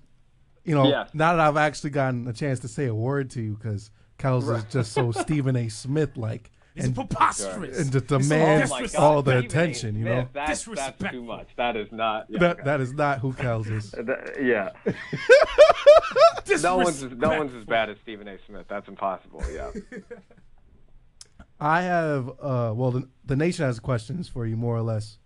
[0.66, 1.10] you know, Yes.
[1.14, 4.54] now that I've actually gotten a chance to say a word to you, because Kels
[4.54, 5.68] is just so Stephen A.
[5.68, 7.78] Smith like, It's and, preposterous.
[7.78, 9.00] and just It's so demands Oh my disrespectful.
[9.00, 9.96] God, all the attention.
[9.96, 11.22] You know, Smith, that's, that's too Disrespectful.
[11.22, 11.48] much.
[11.56, 12.26] That is not.
[12.28, 12.62] Yeah, that okay.
[12.64, 13.90] that is not who Kels is.
[13.92, 14.70] That- yeah.
[16.62, 18.36] no one's as, no one's as bad as Stephen A.
[18.46, 18.66] Smith.
[18.68, 19.42] That's impossible.
[19.52, 19.70] Yeah.
[21.60, 25.18] I have uh well the, the nation has questions for you more or less.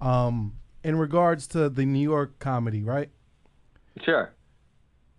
[0.00, 3.10] Um in regards to the New York comedy, right?
[4.04, 4.32] Sure.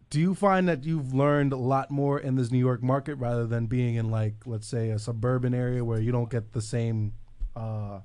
[0.10, 3.46] Do you find that you've learned a lot more in this New York market rather
[3.46, 7.14] than being in like let's say a suburban area where you don't get the same
[7.56, 8.00] uh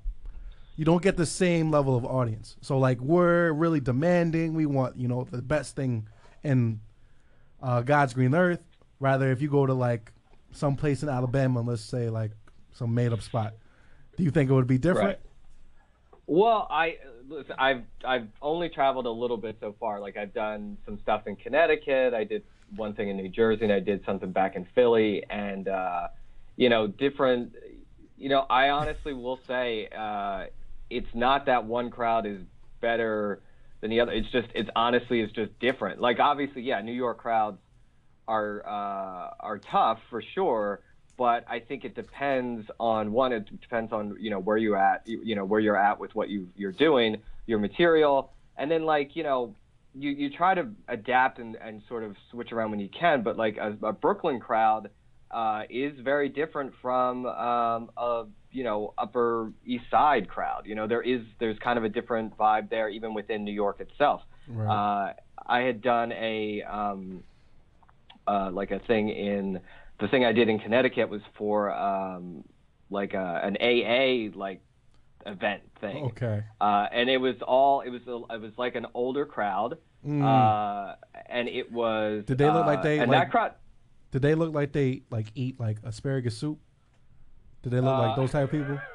[0.75, 2.57] you don't get the same level of audience.
[2.61, 6.07] So like we're really demanding, we want, you know, the best thing
[6.43, 6.81] in
[7.61, 8.63] uh God's green earth.
[8.99, 10.11] Rather if you go to like
[10.51, 12.31] some place in Alabama, let's say like
[12.73, 13.53] some made up spot.
[14.17, 15.07] Do you think it would be different?
[15.07, 15.19] Right.
[16.25, 16.97] Well, I
[17.33, 19.99] listen, I've I've only traveled a little bit so far.
[19.99, 22.13] Like I've done some stuff in Connecticut.
[22.13, 22.43] I did
[22.75, 26.07] one thing in New Jersey, and I did something back in Philly, and uh,
[26.55, 27.53] you know, different.
[28.17, 30.45] You know, I honestly will say uh,
[30.89, 32.39] it's not that one crowd is
[32.79, 33.41] better
[33.81, 34.11] than the other.
[34.11, 35.99] It's just it's honestly it's just different.
[35.99, 37.59] Like obviously, yeah, New York crowds
[38.27, 40.81] are uh, are tough for sure,
[41.17, 43.33] but I think it depends on one.
[43.33, 46.29] It depends on you know where you at, you, know where you're at with what
[46.29, 49.55] you you're doing, your material, and then like you know
[49.93, 53.21] you you try to adapt and and sort of switch around when you can.
[53.21, 54.89] But like a, a Brooklyn crowd
[55.29, 60.63] uh, is very different from um, a you know Upper East Side crowd.
[60.65, 63.79] You know there is there's kind of a different vibe there even within New York
[63.81, 64.21] itself.
[64.47, 65.09] Right.
[65.09, 65.13] Uh,
[65.45, 67.23] I had done a um,
[68.27, 69.59] uh, like a thing in
[70.03, 72.43] the thing I did in Connecticut was for um,
[72.89, 74.59] like a, an AA like
[75.25, 76.03] event thing.
[76.07, 76.43] Okay.
[76.59, 80.95] Uh, and it was all it was a, it was like an older crowd, uh,
[81.29, 82.23] and it was.
[82.23, 82.25] Mm.
[82.25, 83.53] Did they look like uh, they, and like- that crowd?
[84.11, 86.59] Did they look like they like eat like asparagus soup?
[87.63, 88.79] Did they look like Uh, those type of people?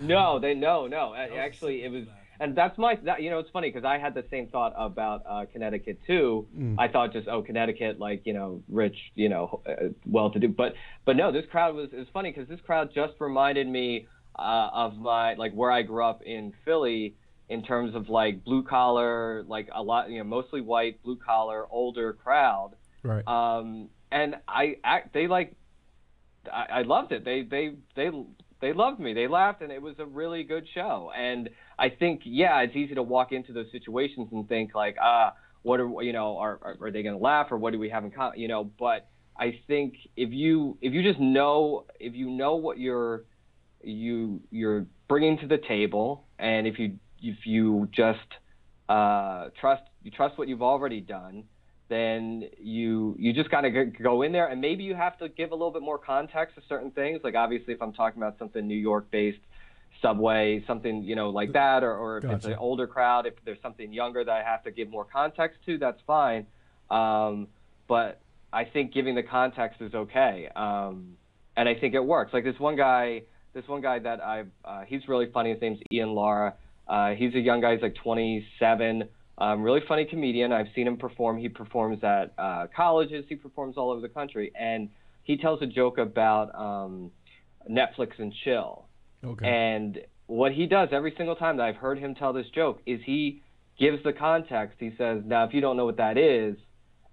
[0.00, 1.14] No, they no no.
[1.14, 2.04] Actually, it was,
[2.40, 2.96] and that's my.
[3.04, 6.46] That, you know, it's funny because I had the same thought about uh, Connecticut too.
[6.56, 6.76] Mm.
[6.78, 10.48] I thought just oh Connecticut, like you know, rich, you know, uh, well-to-do.
[10.48, 10.74] But
[11.04, 11.90] but no, this crowd was.
[11.92, 14.06] It was funny because this crowd just reminded me
[14.38, 17.16] uh, of my like where I grew up in Philly
[17.48, 21.66] in terms of like blue collar, like a lot, you know, mostly white, blue collar,
[21.70, 22.72] older crowd.
[23.02, 23.26] Right.
[23.26, 25.54] Um, and I act, they like,
[26.50, 27.24] I, I loved it.
[27.24, 28.10] They, they, they,
[28.60, 29.12] they loved me.
[29.12, 31.12] They laughed, and it was a really good show.
[31.14, 35.34] And I think, yeah, it's easy to walk into those situations and think like, ah,
[35.62, 37.88] what are you know, are are, are they going to laugh or what do we
[37.88, 38.38] have in common?
[38.38, 42.78] You know, but I think if you if you just know if you know what
[42.78, 43.24] you're
[43.82, 48.18] you you're bringing to the table, and if you if you just
[48.88, 51.44] uh, trust you trust what you've already done,
[51.88, 55.50] then you you just gotta go- go in there, and maybe you have to give
[55.50, 57.20] a little bit more context to certain things.
[57.24, 59.40] Like obviously, if I'm talking about something New York based,
[60.02, 63.60] Subway, something you know like that, or, or if it's an older crowd, if there's
[63.62, 66.46] something younger that I have to give more context to, that's fine.
[66.90, 67.48] Um,
[67.88, 68.20] but
[68.52, 71.16] I think giving the context is okay, um,
[71.56, 72.32] and I think it works.
[72.32, 73.22] Like this one guy,
[73.52, 75.52] this one guy that I've, uh, he's really funny.
[75.52, 76.54] His name's Ian Lara.
[76.86, 77.74] Uh, he's a young guy.
[77.74, 79.08] He's like 27.
[79.36, 80.52] Um, really funny comedian.
[80.52, 81.38] I've seen him perform.
[81.38, 83.24] He performs at uh, colleges.
[83.28, 84.88] He performs all over the country, and
[85.22, 87.10] he tells a joke about um,
[87.68, 88.86] Netflix and chill.
[89.24, 89.46] Okay.
[89.46, 93.00] And what he does every single time that I've heard him tell this joke is
[93.04, 93.42] he
[93.78, 94.76] gives the context.
[94.78, 96.56] He says, "Now, if you don't know what that is,"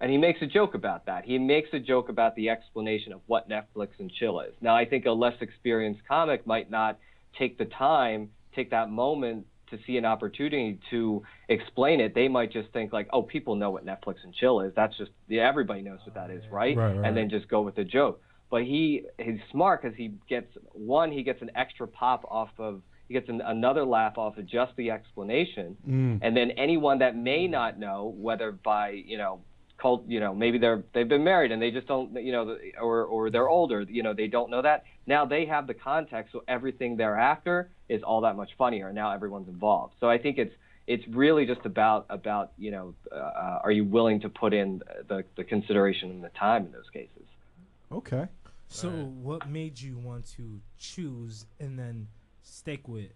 [0.00, 1.24] and he makes a joke about that.
[1.24, 4.54] He makes a joke about the explanation of what Netflix and chill is.
[4.60, 6.98] Now, I think a less experienced comic might not
[7.38, 12.14] take the time, take that moment to see an opportunity to explain it.
[12.14, 14.72] They might just think like, "Oh, people know what Netflix and chill is.
[14.74, 17.62] That's just yeah, everybody knows what that is, right?" Right, right, and then just go
[17.62, 18.22] with the joke.
[18.52, 22.82] But he he's smart because he gets one he gets an extra pop off of
[23.08, 26.20] he gets an, another laugh off of just the explanation, Mm.
[26.22, 29.40] and then anyone that may not know whether by you know
[29.78, 33.04] cult you know maybe they're they've been married and they just don't you know or
[33.04, 36.44] or they're older you know they don't know that now they have the context so
[36.46, 40.54] everything thereafter is all that much funnier now everyone's involved so i think it's
[40.86, 45.24] it's really just about about you know uh, are you willing to put in the
[45.36, 47.26] the consideration and the time in those cases
[47.90, 48.26] Okay.
[48.72, 52.08] So, what made you want to choose and then
[52.42, 53.10] stick with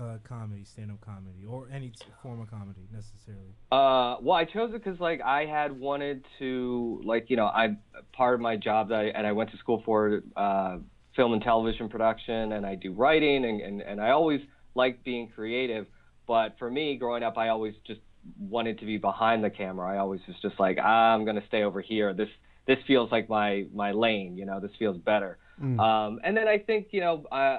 [0.00, 3.54] uh, comedy, stand-up comedy, or any t- form of comedy necessarily?
[3.70, 7.76] Uh, well, I chose it because like I had wanted to like you know I
[8.12, 10.78] part of my job that I, and I went to school for uh,
[11.14, 14.40] film and television production and I do writing and, and and I always
[14.74, 15.86] liked being creative.
[16.26, 18.00] But for me, growing up, I always just
[18.38, 19.94] wanted to be behind the camera.
[19.94, 22.12] I always was just like I'm gonna stay over here.
[22.12, 22.28] This
[22.68, 24.36] this feels like my my lane.
[24.36, 25.38] You know, this feels better.
[25.80, 27.24] Um, and then I think you know.
[27.32, 27.58] Uh,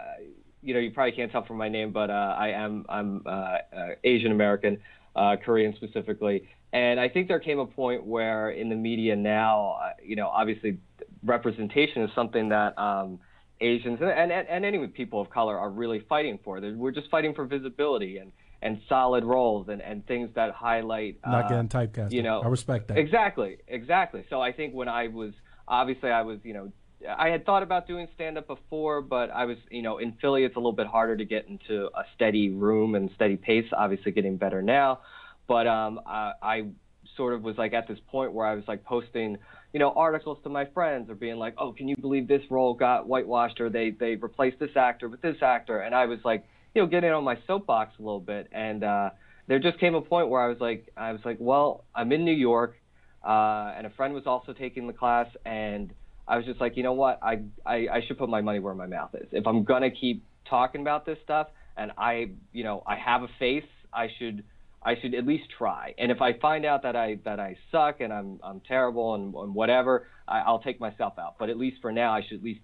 [0.62, 3.30] you know, you probably can't tell from my name, but uh, I am I'm uh,
[3.30, 3.58] uh,
[4.04, 4.78] Asian American,
[5.16, 9.80] uh, Korean specifically, and I think there came a point where in the media now,
[9.82, 10.78] uh, you know, obviously
[11.24, 13.20] representation is something that um,
[13.62, 16.60] Asians and, and and any people of color are really fighting for.
[16.60, 18.32] We're just fighting for visibility and
[18.62, 22.12] and solid roles and and things that highlight Not uh, getting typecast.
[22.12, 22.98] you know, I respect that.
[22.98, 24.26] Exactly, exactly.
[24.30, 25.34] So I think when I was
[25.68, 26.72] obviously I was you know
[27.18, 30.44] I had thought about doing stand up before, but I was you know in Philly
[30.44, 33.66] it's a little bit harder to get into a steady room and steady pace.
[33.72, 35.00] Obviously getting better now,
[35.48, 36.64] but um I, I
[37.16, 39.38] sort of was like at this point where I was like posting
[39.74, 42.74] you know articles to my friends or being like oh can you believe this role
[42.74, 46.46] got whitewashed or they they replaced this actor with this actor and I was like
[46.74, 49.10] you know getting on my soapbox a little bit and uh
[49.48, 52.26] there just came a point where I was like I was like well I'm in
[52.26, 52.76] New York
[53.24, 55.92] uh, and a friend was also taking the class and
[56.28, 58.76] I was just like, you know what, I, I I should put my money where
[58.76, 59.28] my mouth is.
[59.32, 63.28] If I'm gonna keep talking about this stuff and I you know I have a
[63.40, 64.44] face, I should
[64.84, 65.96] I should at least try.
[65.98, 69.34] And if I find out that I that I suck and I'm I'm terrible and,
[69.34, 71.36] and whatever, I, I'll take myself out.
[71.40, 72.62] But at least for now, I should at least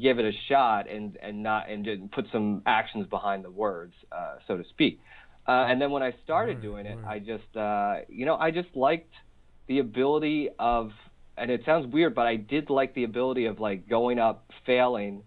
[0.00, 3.94] give it a shot and and not and just put some actions behind the words,
[4.12, 5.00] uh, so to speak.
[5.46, 8.68] Uh, and then when I started doing it, I just uh, you know I just
[8.74, 9.12] liked
[9.68, 10.90] the ability of
[11.36, 15.22] and it sounds weird but i did like the ability of like going up failing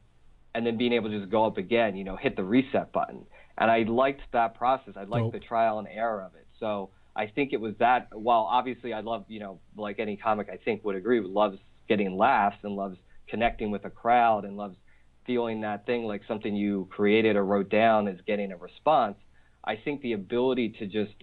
[0.54, 3.26] and then being able to just go up again you know hit the reset button
[3.58, 5.34] and i liked that process i liked Dope.
[5.34, 9.00] the trial and error of it so i think it was that while obviously i
[9.00, 11.58] love you know like any comic i think would agree loves
[11.88, 12.98] getting laughs and loves
[13.32, 14.76] connecting with a crowd and loves
[15.26, 19.18] feeling that thing like something you created or wrote down is getting a response
[19.64, 21.14] i think the ability to just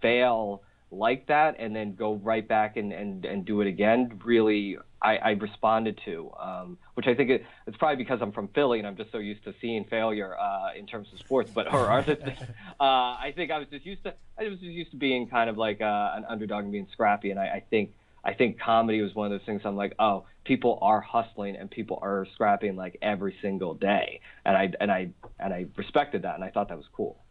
[0.00, 4.76] fail like that and then go right back and, and, and do it again really
[5.02, 8.78] I, I responded to, um, which I think it, it's probably because I'm from Philly
[8.78, 11.90] and I'm just so used to seeing failure uh, in terms of sports, but or
[11.90, 12.38] other things.
[12.80, 15.50] Uh, I think I was just used to I was just used to being kind
[15.50, 17.92] of like uh, an underdog and being scrappy, and I, I think
[18.24, 19.62] I think comedy was one of those things.
[19.64, 24.56] I'm like, oh, people are hustling and people are scrapping like every single day, and
[24.56, 25.10] I and I
[25.40, 27.24] and I respected that, and I thought that was cool.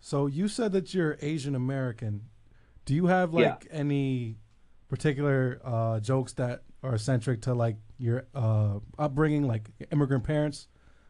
[0.00, 2.22] So you said that you're Asian American.
[2.84, 3.50] Do you have Yeah.
[3.50, 4.36] like any
[4.88, 10.68] particular uh, jokes that are centric to like your uh, upbringing, like immigrant parents?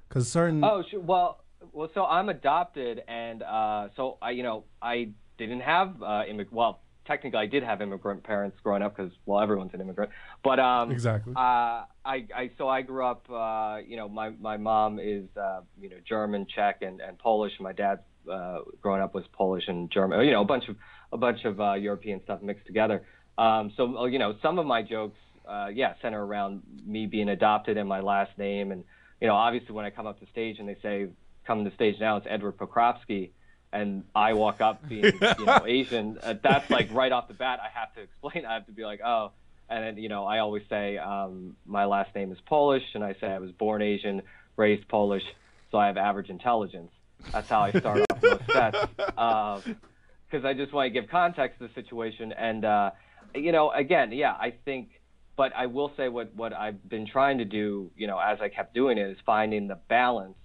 [0.08, 1.00] Because certain Oh, sure.
[1.00, 6.22] Well, well, so I'm adopted, and uh, so I, you know, I didn't have uh,
[6.28, 10.12] immig- Well, technically, I did have immigrant parents growing up because, well, everyone's an immigrant.
[10.44, 11.32] But um, Exactly.
[11.34, 13.28] Uh, I, I, so I grew up.
[13.28, 17.52] Uh, you know, my my mom is, uh, you know, German, Czech, and, and Polish.
[17.59, 18.00] My dad,
[18.30, 20.24] uh, growing up, was Polish and German.
[20.24, 20.76] You know, a bunch of
[21.12, 23.04] a bunch of uh, European stuff mixed together.
[23.38, 27.30] Um, so, uh, you know, some of my jokes, uh, yeah, center around me being
[27.30, 28.72] adopted and my last name.
[28.72, 28.84] And,
[29.20, 31.06] you know, obviously when I come up to stage and they say,
[31.46, 33.30] come to stage now, it's Edward Pokropski.
[33.72, 36.18] And I walk up being, you know, Asian.
[36.22, 38.46] Uh, that's like right off the bat, I have to explain.
[38.46, 39.32] I have to be like, oh,
[39.68, 43.14] and then, you know, I always say um, my last name is Polish, and I
[43.20, 44.22] say I was born Asian,
[44.56, 45.24] raised Polish,
[45.70, 46.90] so I have average intelligence.
[47.32, 48.86] That's how I start off most sets.
[48.96, 52.32] Because I just want to give context to the situation.
[52.32, 52.90] And, uh,
[53.34, 54.88] you know, again, yeah, I think,
[55.36, 58.48] but I will say what, what I've been trying to do, you know, as I
[58.48, 60.38] kept doing it, is finding the balance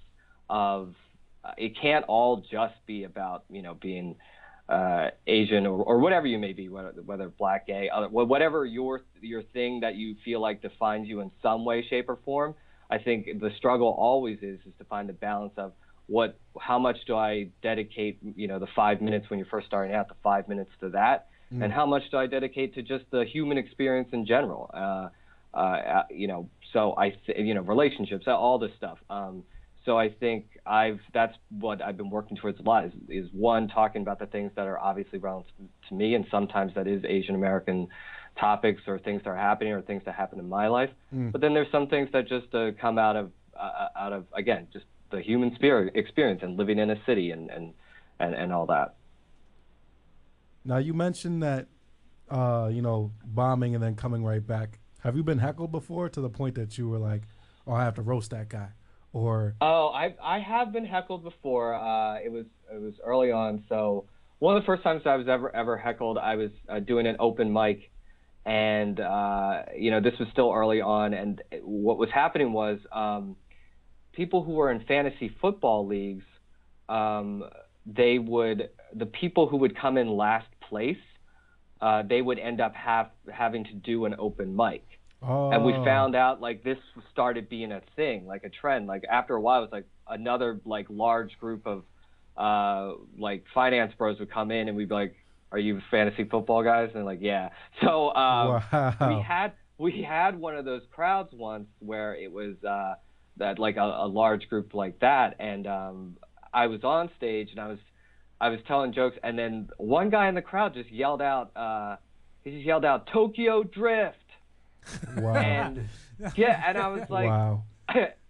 [0.50, 0.94] of uh,
[1.58, 4.16] it can't all just be about, you know, being
[4.70, 9.02] uh, Asian or, or whatever you may be, whether, whether black, gay, other, whatever your
[9.22, 12.56] your thing that you feel like defines you in some way, shape, or form.
[12.90, 15.74] I think the struggle always is is to find the balance of
[16.08, 19.96] what, how much do I dedicate, you know, the five minutes when you're first starting
[19.96, 21.28] out, the five minutes to that,
[21.64, 24.70] and how much do I dedicate to just the human experience in general.
[24.74, 25.10] Uh,
[25.54, 28.98] uh, you know, so I, th- you know, relationships, all this stuff.
[29.10, 29.44] Um,
[29.86, 33.68] so I think I've that's what I've been working towards a lot is, is one
[33.68, 35.52] talking about the things that are obviously relevant
[35.90, 37.88] to me, and sometimes that is Asian American
[38.40, 40.90] topics or things that are happening or things that happen in my life.
[41.14, 41.32] Mm.
[41.32, 44.68] But then there's some things that just uh, come out of uh, out of again
[44.72, 47.74] just the human spirit experience and living in a city and and
[48.20, 48.96] and, and all that.
[50.66, 51.68] Now you mentioned that,
[52.30, 54.80] uh, you know, bombing and then coming right back.
[55.02, 57.24] Have you been heckled before to the point that you were like,
[57.68, 58.70] "Oh, I have to roast that guy,"
[59.14, 61.76] or Oh, I I have been heckled before.
[61.76, 63.64] Uh, it was it was early on.
[63.70, 64.06] So
[64.40, 67.16] one of the first times I was ever ever heckled, I was uh, doing an
[67.20, 67.92] open mic,
[68.46, 71.14] and uh, you know this was still early on.
[71.14, 73.38] And what was happening was um,
[74.12, 76.26] people who were in fantasy football leagues,
[76.90, 77.44] um,
[77.86, 80.98] they would the people who would come in last place,
[81.80, 84.84] uh, they would end up have having to do an open mic
[85.26, 86.78] oh, and we found out like this
[87.12, 88.88] started being a thing like a trend.
[88.88, 91.84] Like after a while it was like another like large group of
[92.38, 95.16] uh like finance bros would come in and we'd be like
[95.52, 96.90] are you fantasy football guys?
[96.96, 97.50] And like yeah.
[97.82, 98.96] So um wow.
[99.02, 102.96] we had we had one of those crowds once where it was uh
[103.38, 105.36] that like a, a large group like that.
[105.40, 106.18] And um
[106.54, 107.80] I was on stage and I was
[108.42, 109.18] I was telling jokes.
[109.24, 111.98] And then one guy in the crowd just yelled out uh
[112.44, 114.18] he just yelled out Tokyo Drift
[115.18, 115.88] wow, and
[116.36, 117.64] yeah, and I was like, wow,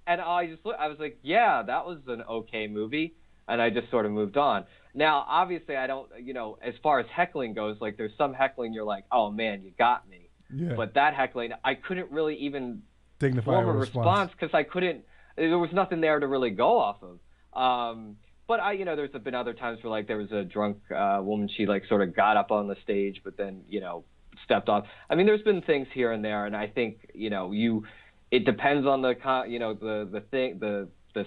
[0.08, 3.16] and I just look, I was like, yeah, that was an okay movie,
[3.48, 4.66] and I just sort of moved on.
[4.94, 8.74] Now, obviously, I don't, you know, as far as heckling goes, like there's some heckling
[8.74, 12.84] you're like, oh man, you got me, yeah, but that heckling, I couldn't really even
[13.20, 13.96] dignified form a response.
[13.96, 15.04] response because I couldn't.
[15.36, 17.20] There was nothing there to really go off of.
[17.60, 20.78] Um, but I, you know, there's been other times where like there was a drunk
[20.92, 21.50] uh, woman.
[21.56, 24.04] She like sort of got up on the stage, but then you know
[24.44, 24.86] stepped off.
[25.10, 27.86] I mean, there's been things here and there, and I think you know you.
[28.32, 29.16] It depends on the
[29.48, 31.26] you know the the thing the the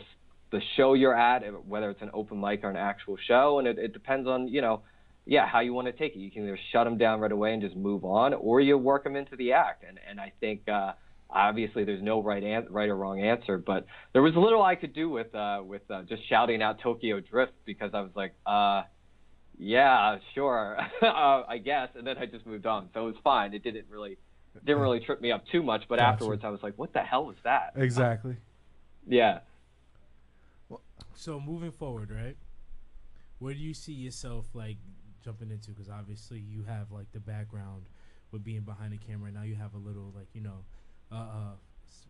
[0.50, 3.78] the show you're at, whether it's an open mic or an actual show, and it,
[3.78, 4.82] it depends on you know
[5.24, 6.18] yeah how you want to take it.
[6.18, 9.04] You can either shut them down right away and just move on, or you work
[9.04, 9.84] them into the act.
[9.88, 10.68] And and I think.
[10.68, 10.92] uh
[11.28, 14.94] obviously there's no right an- right or wrong answer, but there was little I could
[14.94, 18.82] do with uh, with uh, just shouting out Tokyo Drift because I was like, uh,
[19.58, 23.54] yeah, sure, uh, I guess, and then I just moved on, so it was fine.
[23.54, 24.18] It didn't really
[24.64, 26.12] didn't really trip me up too much, but Gotcha.
[26.14, 27.72] afterwards I was like, what the hell was that?
[27.76, 28.36] exactly.
[29.08, 29.38] Yeah.
[31.14, 32.36] So moving forward, right?
[33.38, 34.76] Where do you see yourself like
[35.24, 35.70] jumping into?
[35.70, 37.84] Because obviously you have like the background
[38.32, 39.30] with being behind the camera.
[39.30, 40.64] Now you have a little like you know,
[41.12, 41.52] uh, uh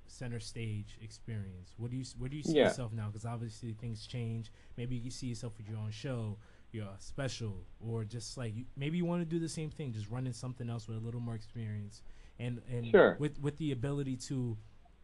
[0.06, 1.74] center stage experience.
[1.76, 2.64] What do you s- where do you see Yeah.
[2.64, 3.08] yourself now?
[3.08, 4.50] Because obviously things change.
[4.76, 6.38] Maybe you see yourself with your own show,
[6.76, 10.10] your special, or just like you, maybe you want to do the same thing, just
[10.10, 12.02] running something else with a little more experience,
[12.38, 13.16] and and Sure.
[13.18, 14.56] with with the ability to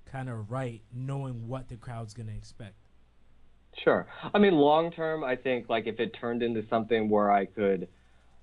[0.05, 2.75] kind of write, knowing what the crowd's gonna expect.
[3.83, 4.07] Sure.
[4.35, 7.89] I mean, long term, I think like if it turned into something where I could,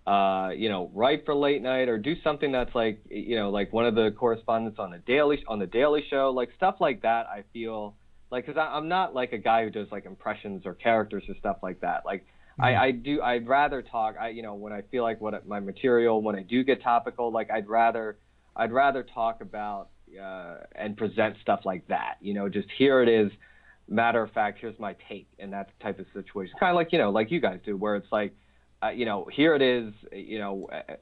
[0.08, 3.72] uh, you know, write for late night or do something that's like, you know, like
[3.72, 7.28] one of the correspondents on the daily on the Daily Show, like stuff like that.
[7.28, 7.96] I feel
[8.32, 11.58] like because I'm not like a guy who does like impressions or characters or stuff
[11.62, 12.06] like that.
[12.06, 12.26] Like
[12.60, 14.16] I, I do, I'd rather talk.
[14.20, 17.32] I, you know, when I feel like what my material, when I do get topical,
[17.32, 18.18] like I'd rather,
[18.56, 19.90] I'd rather talk about
[20.22, 22.16] uh, and present stuff like that.
[22.22, 23.32] You know, just here it is
[23.90, 26.56] matter of fact, here's my take, and that type of situation.
[26.60, 28.34] Kind of like you know, like you guys do, where it's like,
[28.84, 30.94] uh, you know, here it is, you know, uh,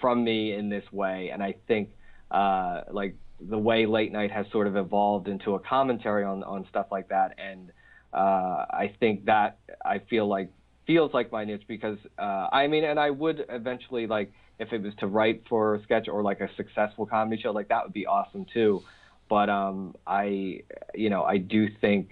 [0.00, 1.90] from me in this way, and I think
[2.30, 6.66] uh, like the way late night has sort of evolved into a commentary on on
[6.68, 7.72] stuff like that, and
[8.12, 10.50] uh, I think that I feel like
[10.86, 14.82] feels like my niche because uh, I mean, and I would eventually like if it
[14.82, 17.92] was to write for a sketch or like a successful comedy show, like that would
[17.92, 18.82] be awesome too.
[19.28, 20.62] But um, I,
[20.94, 22.10] you know, I do think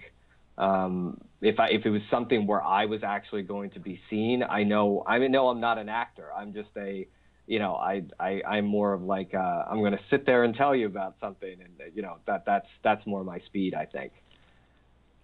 [0.57, 4.43] um, if I if it was something where I was actually going to be seen,
[4.43, 6.31] I know I mean no, I'm not an actor.
[6.35, 7.07] I'm just a
[7.47, 10.53] you know I I I'm more of like uh, I'm going to sit there and
[10.55, 14.11] tell you about something, and you know that that's that's more my speed, I think.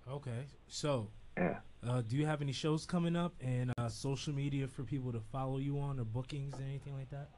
[0.10, 1.58] Okay, so Yeah.
[1.88, 5.19] Uh, do you have any shows coming up and uh, social media for people to
[5.32, 7.29] follow you on or bookings or anything like that?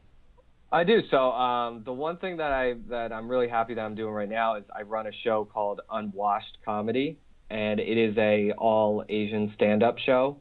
[0.72, 1.02] I do.
[1.12, 4.30] So um, the one thing that I that I'm really happy that I'm doing right
[4.30, 7.20] now is I run a show called Unwashed Comedy,
[7.52, 10.38] and it is a all Asian stand-up show,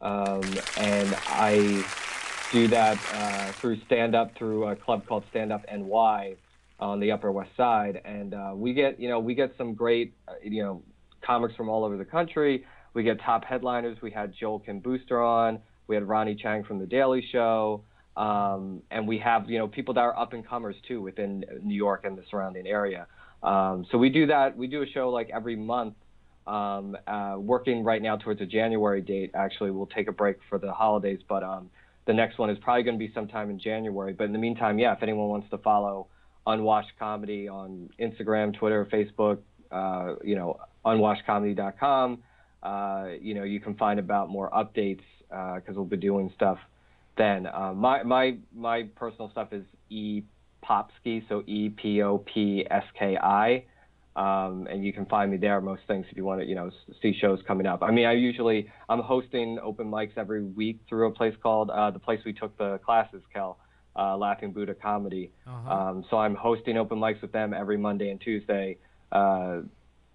[0.00, 0.42] um,
[0.78, 1.84] and I
[2.50, 6.34] do that uh, through stand-up through a club called Stand Up NY
[6.80, 10.12] on the Upper West Side, and uh, we get you know we get some great
[10.26, 10.82] uh, you know
[11.22, 12.64] comics from all over the country.
[12.94, 13.98] We get top headliners.
[14.02, 15.60] We had Joel Kim Booster on.
[15.86, 17.84] We had Ronny Chieng from The Daily Show.
[18.16, 21.74] Um, and we have, you know, people that are up and comers too within New
[21.74, 23.06] York and the surrounding area.
[23.42, 24.56] Um, so we do that.
[24.56, 25.94] We do a show like every month.
[26.46, 29.32] Um, uh, working right now towards a January date.
[29.34, 31.68] Actually, we'll take a break for the holidays, but um,
[32.06, 34.14] the next one is probably going to be sometime in January.
[34.14, 36.06] But in the meantime, yeah, if anyone wants to follow
[36.46, 42.22] Unwashed Comedy on Instagram, Twitter, Facebook, uh, you know, unwashedcomedy.com.
[42.62, 46.58] Uh, you know, you can find about more updates because we'll be doing stuff
[47.18, 47.46] then.
[47.46, 50.22] Uh, my my my personal stuff is E
[50.64, 53.64] Popski, so E P O P S K I.
[54.16, 56.70] Um, and you can find me there most things if you want to you know
[57.02, 57.82] see shows coming up.
[57.82, 61.90] I mean, I usually I'm hosting open mics every week through a place called uh,
[61.90, 63.58] the place we took the classes, Kel,
[63.96, 65.30] uh, Laughing Buddha Comedy.
[65.46, 65.72] Uh-huh.
[65.72, 68.78] Um, so I'm hosting open mics with them every Monday and Tuesday,
[69.12, 69.60] uh,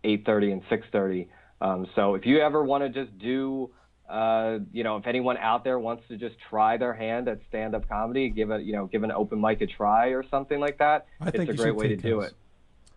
[0.04, 1.28] 8:30 and 6:30.
[1.62, 3.70] Um, so if you ever want to just do,
[4.10, 7.88] uh, you know, if anyone out there wants to just try their hand at stand-up
[7.88, 11.06] comedy, give it, you know, give an open mic a try or something like that,
[11.22, 12.34] I it's think a great way to take do it.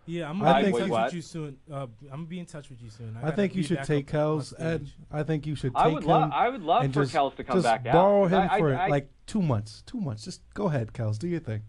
[0.09, 1.57] Yeah, I'm gonna be in touch you- with you soon.
[1.69, 3.15] Uh, I'm gonna be in touch with you soon.
[3.17, 4.87] I gotta think you should take Kels, Ed.
[5.11, 6.09] I think you should take I would him.
[6.09, 7.93] love, I would love for just, Kels to come just back out.
[7.93, 9.81] borrow him I- I- for I- like two months.
[9.85, 10.23] Two months.
[10.23, 11.19] Just go ahead, Kels.
[11.19, 11.63] Do your thing.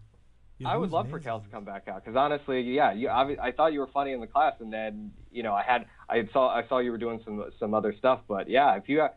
[0.59, 1.31] Yeah, I would was love for amazing.
[1.31, 4.11] Kels to come back out because honestly, yeah, you, I, I thought you were funny
[4.11, 6.97] in the class, and then you know I had I saw I saw you were
[6.97, 9.07] doing some some other stuff, but yeah, if you,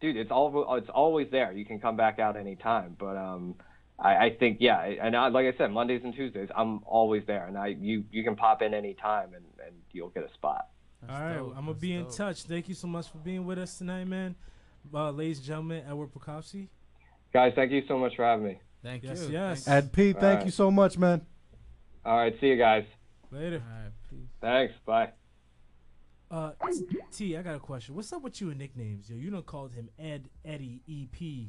[0.00, 1.52] dude, it's all it's always there.
[1.52, 3.54] You can come back out anytime, but um,
[3.96, 7.46] I, I think yeah, and I, like I said, Mondays and Tuesdays, I'm always there,
[7.46, 10.66] and I you you can pop in anytime, and and you'll get a spot.
[11.08, 11.50] All right, dope.
[11.50, 12.42] I'm gonna That's be in touch.
[12.42, 14.34] Thank you so much for being with us tonight, man.
[14.92, 16.68] Uh, ladies and gentlemen, Edward Pokropski.
[17.32, 18.60] Guys, thank you so much for having me.
[18.82, 19.32] Thank Yes, you.
[19.32, 19.64] yes.
[19.64, 20.44] Thank Ed P, thank right.
[20.44, 21.22] you so much, man.
[22.04, 22.84] All right, see you guys.
[23.30, 23.56] Later.
[23.56, 23.62] you.
[23.62, 24.28] All right, peace.
[24.40, 24.74] Thanks.
[24.86, 25.10] Bye.
[26.30, 26.52] Uh,
[27.12, 27.94] T, I got a question.
[27.94, 29.08] What's up with you and nicknames?
[29.10, 31.48] Yo, you don't called him Ed, Eddie, EP,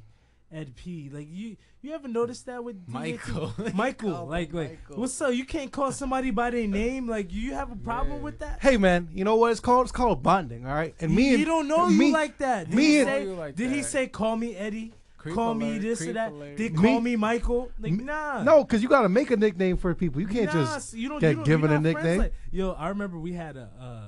[0.58, 1.10] Ed P.
[1.14, 2.94] Like you, you ever noticed that with DJ T?
[3.32, 3.54] Michael.
[3.74, 5.02] Michael, like, like, Michael.
[5.02, 5.34] what's up?
[5.34, 7.08] You can't call somebody by their name.
[7.10, 8.24] Like, you have a problem Yeah.
[8.24, 8.60] with that?
[8.62, 9.10] Hey, man.
[9.14, 9.84] You know what it's called?
[9.86, 10.66] It's called bonding.
[10.66, 10.96] All right.
[11.02, 12.70] And me he, and he don't know me, you like that.
[12.70, 13.24] Did me he and- say?
[13.24, 14.94] You like did he say call me Eddie?
[15.20, 16.32] Creep call me this or that?
[16.32, 16.56] alert.
[16.58, 17.72] Did Me- call me Michael?
[17.80, 18.42] Like, Me- nah.
[18.42, 20.22] No, because you got to make a nickname for people.
[20.22, 22.20] You can't Nah, just so you don't, get you don't, given a nickname.
[22.20, 23.70] Like, yo, I remember we had a.
[23.80, 24.08] Uh,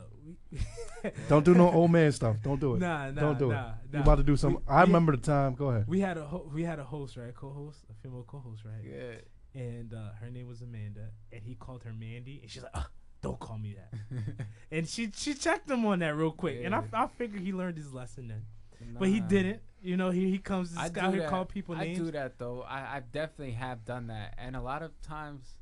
[1.29, 2.37] Don't do no old man stuff.
[2.43, 2.79] Don't do it.
[2.79, 3.91] Nah, nah, Don't do nah, it.
[3.91, 3.97] nah.
[3.97, 4.53] You about to do some.
[4.55, 5.55] We- I we- remember the time.
[5.55, 5.85] Go ahead.
[5.87, 7.33] we had a ho- we had a host, right?
[7.33, 8.83] Co-host, a female co-host, right?
[8.83, 9.59] Yeah.
[9.61, 12.87] And uh, her name was Amanda, and he called her Mandy, and she's like, "Ah,
[13.21, 16.83] "Don't call me that." and she she checked him on that real quick, and I
[16.93, 18.45] I figured he learned his lesson then,
[18.99, 19.61] but he didn't.
[19.81, 21.97] You know, he he comes I this do guy here call people I names.
[21.97, 22.61] do that though.
[22.67, 25.55] I, I definitely have done that, and a lot of times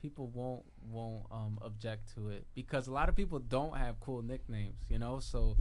[0.00, 4.22] people won't won't um object to it because a lot of people don't have cool
[4.22, 5.18] nicknames, you know.
[5.20, 5.56] So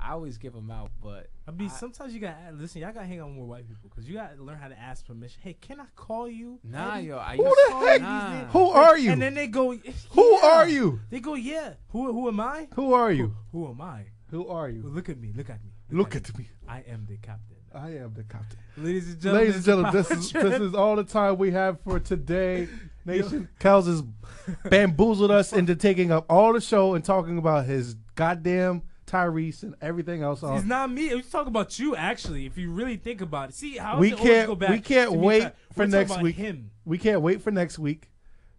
[0.00, 2.80] I always give them out, but I mean, I- sometimes you got to listen.
[2.80, 4.66] Y'all got to hang out with more white people because you got to learn how
[4.68, 5.40] to ask permission.
[5.44, 6.58] Hey, can I call you?
[6.64, 7.06] nah, Eddie?
[7.08, 8.44] yo, I Who the heck- Nah.
[8.46, 9.12] Who are you?
[9.12, 9.76] And then they go,
[10.10, 10.98] Who are you?
[11.10, 11.74] They go, yeah.
[11.90, 12.66] Who who am I?
[12.74, 13.36] Who are you?
[13.52, 14.06] Who am I?
[14.32, 14.82] Who are Well, you?
[14.88, 15.32] look at me.
[15.36, 15.70] Look at me.
[15.90, 16.48] Look at me.
[16.66, 17.51] I am the captain.
[17.74, 18.58] I am the captain.
[18.76, 21.80] Ladies and gentlemen, Ladies and gentlemen, this is this is all the time we have
[21.80, 22.68] for today.
[23.04, 24.02] Nation, Kels has
[24.70, 29.74] bamboozled us into taking up all the show and talking about his goddamn Tyrese and
[29.80, 30.42] everything else.
[30.44, 31.14] It's not me.
[31.14, 32.46] We talk about you actually.
[32.46, 34.70] If you really think about it, see how We does it always can't- Go back
[34.70, 36.36] we can't wait for next week.
[36.36, 36.70] Him.
[36.84, 38.10] We can't wait for next week.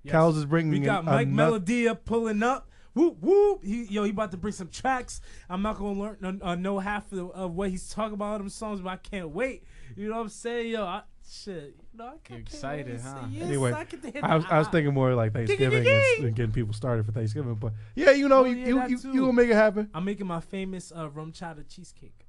[0.03, 0.13] Yes.
[0.15, 2.69] Kels is bringing We got Mike another- Melodia pulling up.
[2.93, 3.63] Whoop whoop.
[3.63, 5.19] He, yo, he about to bring some tracks.
[5.49, 8.41] I'm not gonna learn uh, uh, know half of, of what he's talking about on
[8.41, 9.63] them songs, but I can't wait.
[9.95, 10.83] You know what I'm saying, yo?
[10.83, 11.75] I, shit.
[11.91, 13.27] You know, I can't, excited, can't wait to huh?
[13.31, 16.25] Yes, Anyway, I, get to hit I was, I was thinking more like Thanksgiving and,
[16.25, 18.89] and getting people started for Thanksgiving, but yeah, you know, Oh, you yeah, you that
[18.89, 19.89] you, you gonna make it happen.
[19.93, 22.22] I'm making my famous uh, RumChata cheesecake.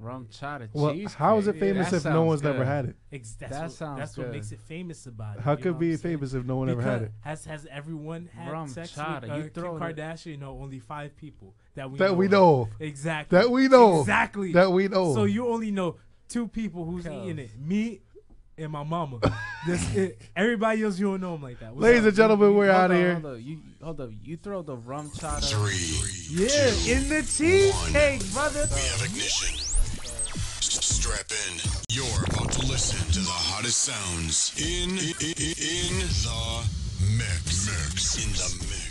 [0.00, 1.18] Rum chata Well, cheesecake.
[1.18, 2.66] how is it famous that if no one's never good.
[2.66, 2.96] had it?
[3.12, 5.42] Ex- that's That what, sounds That's what makes it famous about it.
[5.42, 6.16] How you could it what be I'm saying?
[6.18, 7.12] famous if no one ever had it?
[7.22, 10.38] Has has everyone had Rum sex chata, with uh, you Kim throw the- Kardashian?
[10.38, 12.32] No, only five people that we That know we of.
[12.32, 12.68] know of.
[12.80, 14.00] exactly That we know of.
[14.02, 15.14] exactly That we know.
[15.14, 15.30] So of.
[15.30, 15.96] you only know
[16.28, 17.12] two people who's Cuz.
[17.12, 18.00] eating it, me
[18.56, 19.18] and my mama.
[19.66, 20.20] That's it.
[20.36, 21.72] Everybody else you don't know them like that.
[21.74, 22.06] What's Ladies up?
[22.08, 23.14] and gentlemen, we're Hold out on, here.
[23.20, 23.40] Hold up.
[23.42, 24.10] You hold up.
[24.22, 25.50] You throw the RumChata.
[25.50, 26.44] Three.
[26.44, 28.66] yeah, two, in the cheesecake, brother.
[28.74, 29.58] We have ignition.
[31.08, 31.60] Strap in.
[31.88, 36.68] You're about to listen to the hottest sounds in in, in the
[37.16, 37.64] mix.
[37.64, 38.16] mix.
[38.18, 38.87] In the mix.